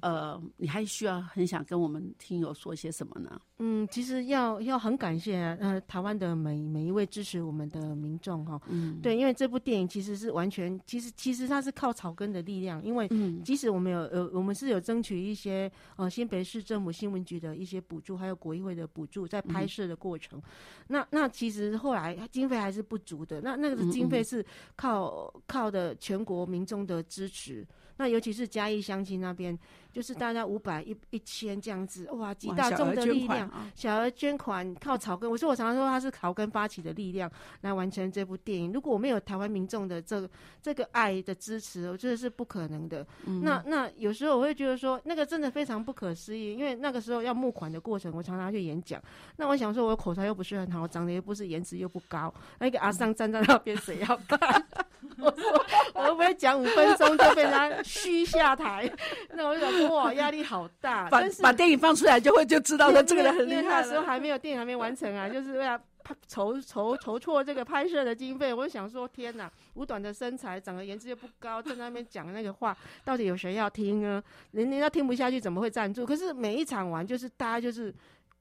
[0.00, 3.40] 呃，你还需要很想跟我们听友说些什么呢？
[3.58, 13.08] 嗯，其实要要很感谢呃台湾的每每一位支持我们的民众哈，嗯，对，因为这部电影其实是完全，其实其实它是靠草根的力量，因为
[13.44, 20.40] 即使我们有呃我们是有争取一些呃新北市政府新闻局的一些补助，还有国议会的补助，在拍摄的过程，
[20.88, 24.44] 那那其实后来经费还是不足的，那那个经费是
[24.74, 27.66] 靠靠的全国民众的支持。
[27.96, 29.58] 那尤其是嘉义乡亲那边，
[29.92, 35.30] 就是大家五百一一千这样子，哇，集大众的力量，小额捐款靠草根。
[35.30, 37.30] 我说我常常说，他是草根发起的力量
[37.62, 38.72] 来完成这部电影。
[38.72, 40.30] 如果我没有台湾民众的这个
[40.62, 43.06] 这个爱的支持，我觉得是不可能的。
[43.42, 49.02] 那那有时候我会觉得说，那个真的非常不可思议，因为那个时候要募款的过程，我常常去演讲。
[49.36, 54.66] 那我想说，我口才又不是很好，长得又不是颜值又不高，那个阿桑站在那边，谁要看？
[55.18, 58.90] 我说我会不会讲五分钟就被他虚下台？
[59.34, 61.08] 那我就想，哇，压力好大。
[61.08, 63.60] 把把电影放出来，就会就知道了这个人很厉害。
[63.60, 65.80] 因为那时候还没有电影还没完成啊， 就是为了
[66.26, 68.52] 筹筹筹措这个拍摄的经费。
[68.52, 74.22] 我就想说，天哪，五短的身材，长得颜值又不高，在那边讲那个话，到底有谁要听呢？
[74.52, 76.04] 人人家听不下去，怎么会赞助？
[76.06, 77.94] 可是每一场完，就是大家就是。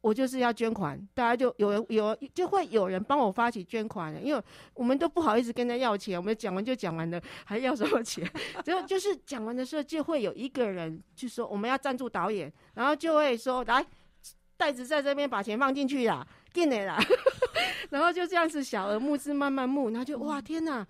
[0.06, 4.43] 我就是要捐款，大家就有人有就会有人帮我发起捐款的，因为
[4.76, 8.24] 我们都不好意思跟他要钱，我们讲完就讲完了，还要什么钱？
[8.64, 13.84] 只有就是讲完的时候，就会有一个人就说我们要赞助导演，然后就会说来
[14.56, 16.99] 袋子在这边，把钱放进去啦，进来啦，
[17.89, 20.86] 然后就这样子小额募资慢慢募，然后就哇天哪，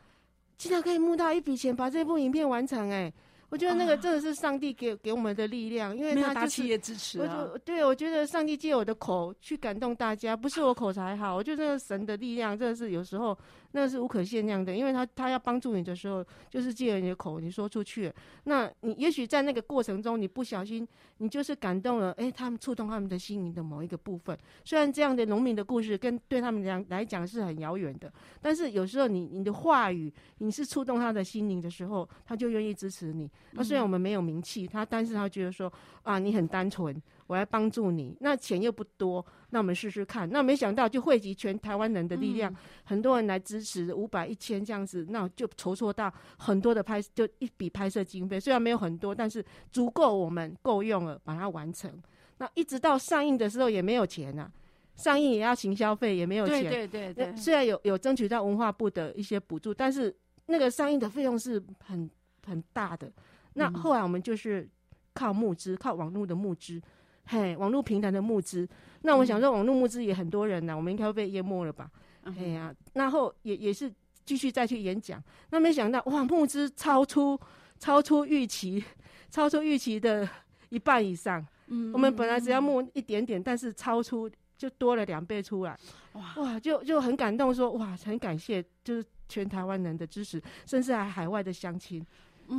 [0.58, 3.14] 竟然可以募到一笔钱，把这部影片完成哎。
[3.50, 7.48] 我觉得那个真的是上帝给给我们的力量，因为他就是企业支持啊。
[7.64, 13.38] 对，我觉得上帝借我的口去感动大家，不是我口才好，我觉得神的力量真的是有时候。
[13.76, 18.10] 那是无可限量的，因为他他要帮助你的时候，就是借你的口，你说出去。
[18.46, 24.38] 那你也许在那个过程中，你不小心，你就是感动了，哎，他们触动他们的心灵的某一个部分。
[24.64, 28.10] 虽然这样的农民的故事跟对他们讲来讲是很遥远的，
[28.42, 33.30] 但是有时候你你的话语，你是触动他的心灵的时候，他就愿意支持你。
[33.52, 35.72] 那虽然我们没有名气，他但是他觉得说
[36.04, 36.96] 啊，你很单纯。
[37.28, 40.30] 我来帮助你，那钱又不多，那我们试试看。
[40.30, 48.40] 那没想到就汇集全台湾人的力量，很多人来支持，五百、一千这样子，那就筹措到很多的拍，就一笔拍摄经费。
[48.40, 51.92] 虽然没有很多，但是足够我们够用了，把它完成。
[52.38, 54.52] 那一直到上映的时候也没有钱啊，
[54.96, 56.70] 上映也要行消费，也没有钱。
[56.70, 57.36] 对对对。
[57.36, 60.16] 虽然有有争取到文化部的一些补助，但是
[60.46, 62.08] 那个上映的费用是很
[62.46, 63.12] 很大的。
[63.54, 64.70] 那后来我们就是
[65.14, 66.80] 靠募资，靠网络的募资。
[67.28, 68.68] 嘿，网络平台的募资，
[69.02, 71.90] 那我想说，网络募资也很多人呢，我们应该会被淹没了吧？
[72.24, 73.92] 哎呀，然后也也是
[74.24, 77.40] 继续再去演讲，那没想到哇，募资超出
[77.80, 78.84] 超出预期，
[79.30, 80.28] 超出预期的
[80.70, 81.46] 一半以上。
[81.68, 85.78] 嗯，我们本来只要募一点点，但是超出就多了两倍出来。
[86.14, 92.06] 哇哇，就就很感动，说哇，很感谢，就是全台湾人的支持，甚至还海外的乡亲，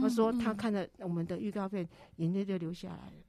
[0.00, 3.25] 他说他看了我们的预告片，眼泪就流下来了。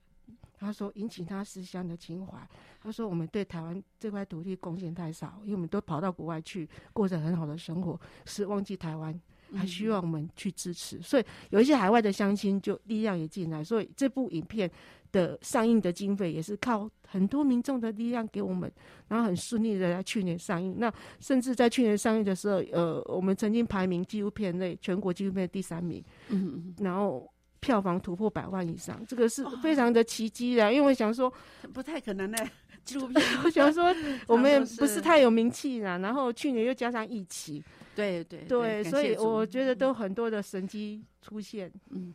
[0.60, 2.38] 他说引起他思乡的情怀。
[2.82, 9.20] 他说我们对台湾这块土地贡献太少，因为我们都跑到国外去过着很好的生活，是忘记台湾，
[9.54, 11.02] 还需要我们去支持。
[11.02, 14.72] 所以有一些海外的乡亲就力量也进来，所以这部影片
[15.12, 18.72] 的上映的经费也是靠很多民众的力量给我们，
[19.10, 20.76] 然后很顺利的在去年上映。
[20.78, 26.02] 那甚至在去年上映的时候，呃，我们曾经排名纪录片类全国纪录片第三名。
[26.30, 27.30] 嗯嗯，然后。
[27.60, 30.72] 票房突破百万以上，这个是非常的奇迹的。
[30.72, 31.32] 因为想说
[31.74, 32.48] 不太可能的
[32.86, 33.94] 纪录片， 我想说
[34.28, 35.98] 我们也不是太有名气啦。
[35.98, 37.64] 然后去年又加上疫情，
[37.96, 41.72] 对对对，所以我觉得都很多的神机出现。
[41.90, 42.14] 嗯，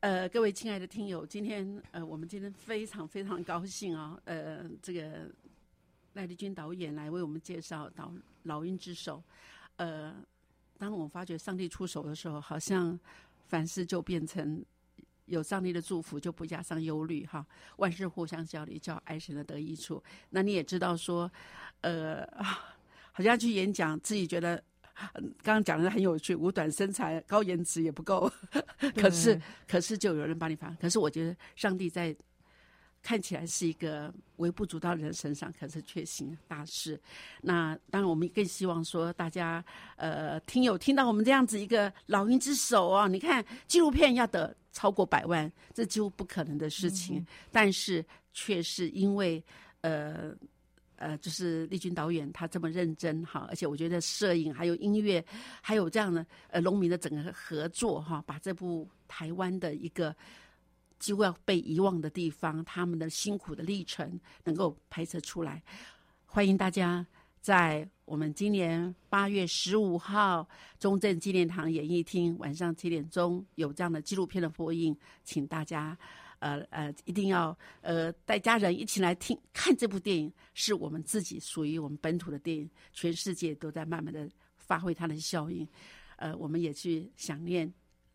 [0.00, 5.30] 呃，各位亲爱的听友，今天呃，我们今天非常非常高兴啊，呃，这个
[6.14, 9.18] 赖丽君导演来为我们介绍《导老鹰之手》。
[9.76, 10.14] 呃，
[10.76, 12.98] 当我们发觉上帝出手的时候，好像。
[13.46, 14.64] 凡事就变成
[15.26, 17.46] 有上帝的祝福，就不加上忧虑哈。
[17.76, 20.02] 万事互相效力，叫爱神的得益处。
[20.30, 21.30] 那你也知道说，
[21.80, 22.26] 呃，
[23.12, 24.62] 好像去演讲，自己觉得
[25.42, 28.30] 刚刚讲的很有趣，五短身材、高颜值也不够。
[28.96, 30.76] 可是，可是就有人帮你反。
[30.80, 32.14] 可是我觉得上帝在
[33.04, 37.00] 看起来是一个微不足道的人身上，可是却行大事。
[37.42, 39.64] 那当然，我们更希望说，大家
[39.96, 49.40] 呃，听友听到我们这样子一个老鹰之手啊，你看纪录片要得超过百万，这几乎不可能的事情，但是却是因为
[49.82, 50.34] 呃。
[50.96, 55.22] 呃，就是丽君导演他这么认真哈，而且我觉得摄影还有音乐，
[55.60, 60.14] 还有这样的呃农民的整个合作哈，把这部台湾的一个
[61.04, 65.62] 几乎要被遗忘的地方，他们的辛苦的历程能够拍摄出来。
[66.24, 67.06] 欢迎大家
[67.42, 70.48] 在我们今年八月十五号
[70.78, 75.94] 中正纪念堂演艺厅晚上七点钟有这样的纪录片的播映，请大家。
[76.38, 84.26] 呃呃，一定要呃带家人一起来听看这部电影，是我们自己属于我们本土的电影，全世界都在慢慢的
[84.56, 85.68] 发挥它的效应。
[86.16, 87.70] 呃，我们也去想念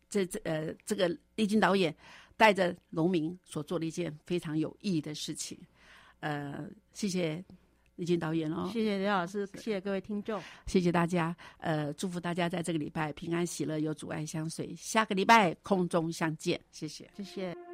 [0.08, 1.94] 这这呃这个丽君导演
[2.40, 5.58] 带着农民所做的一件非常有意义的事情。
[6.20, 7.44] 呃，谢谢
[7.96, 11.36] 李静导演哦，谢谢刘老师，谢谢各位听众，谢谢大家。
[11.58, 14.74] 呃，祝福大家在这个礼拜平安喜乐，有阻碍相随。
[14.74, 17.69] 下个礼拜空中相见，谢谢，谢谢。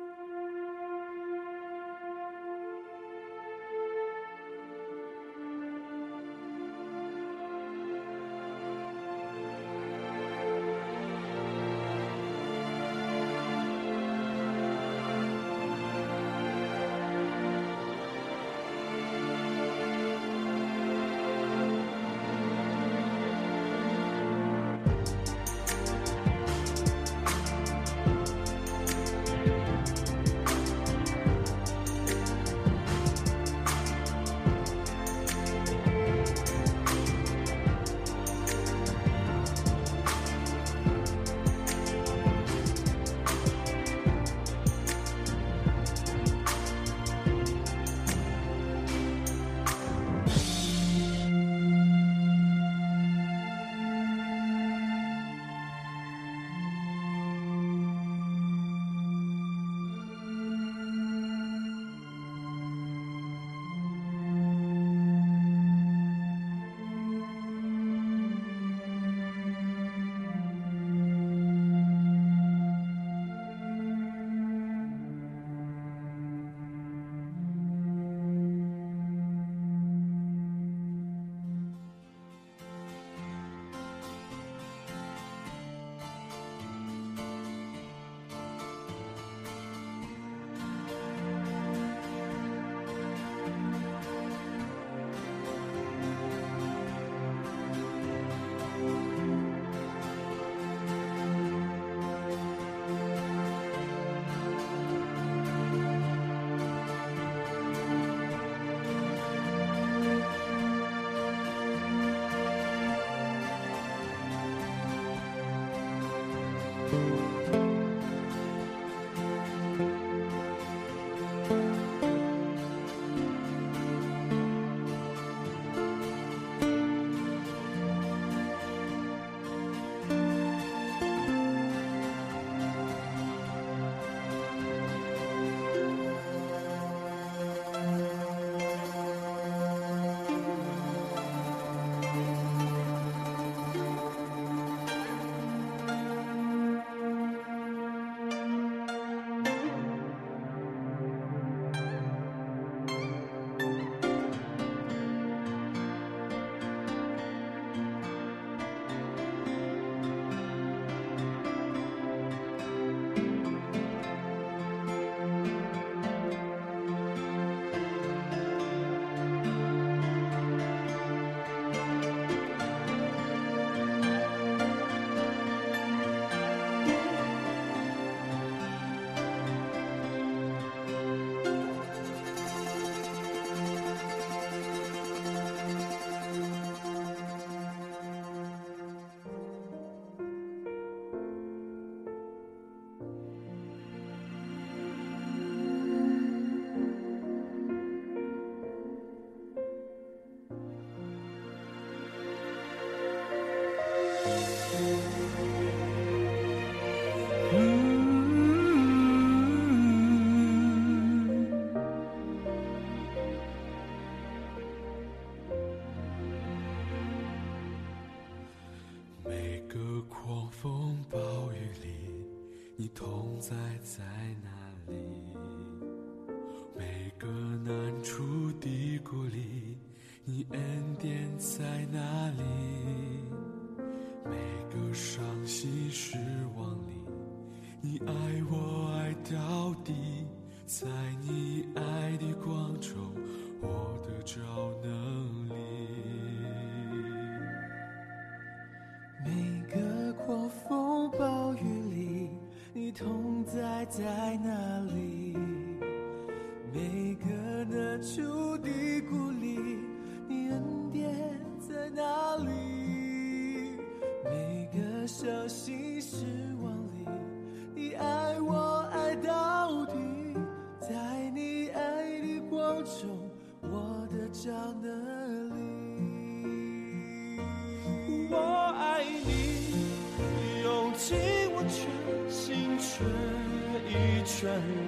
[284.38, 284.85] 旋律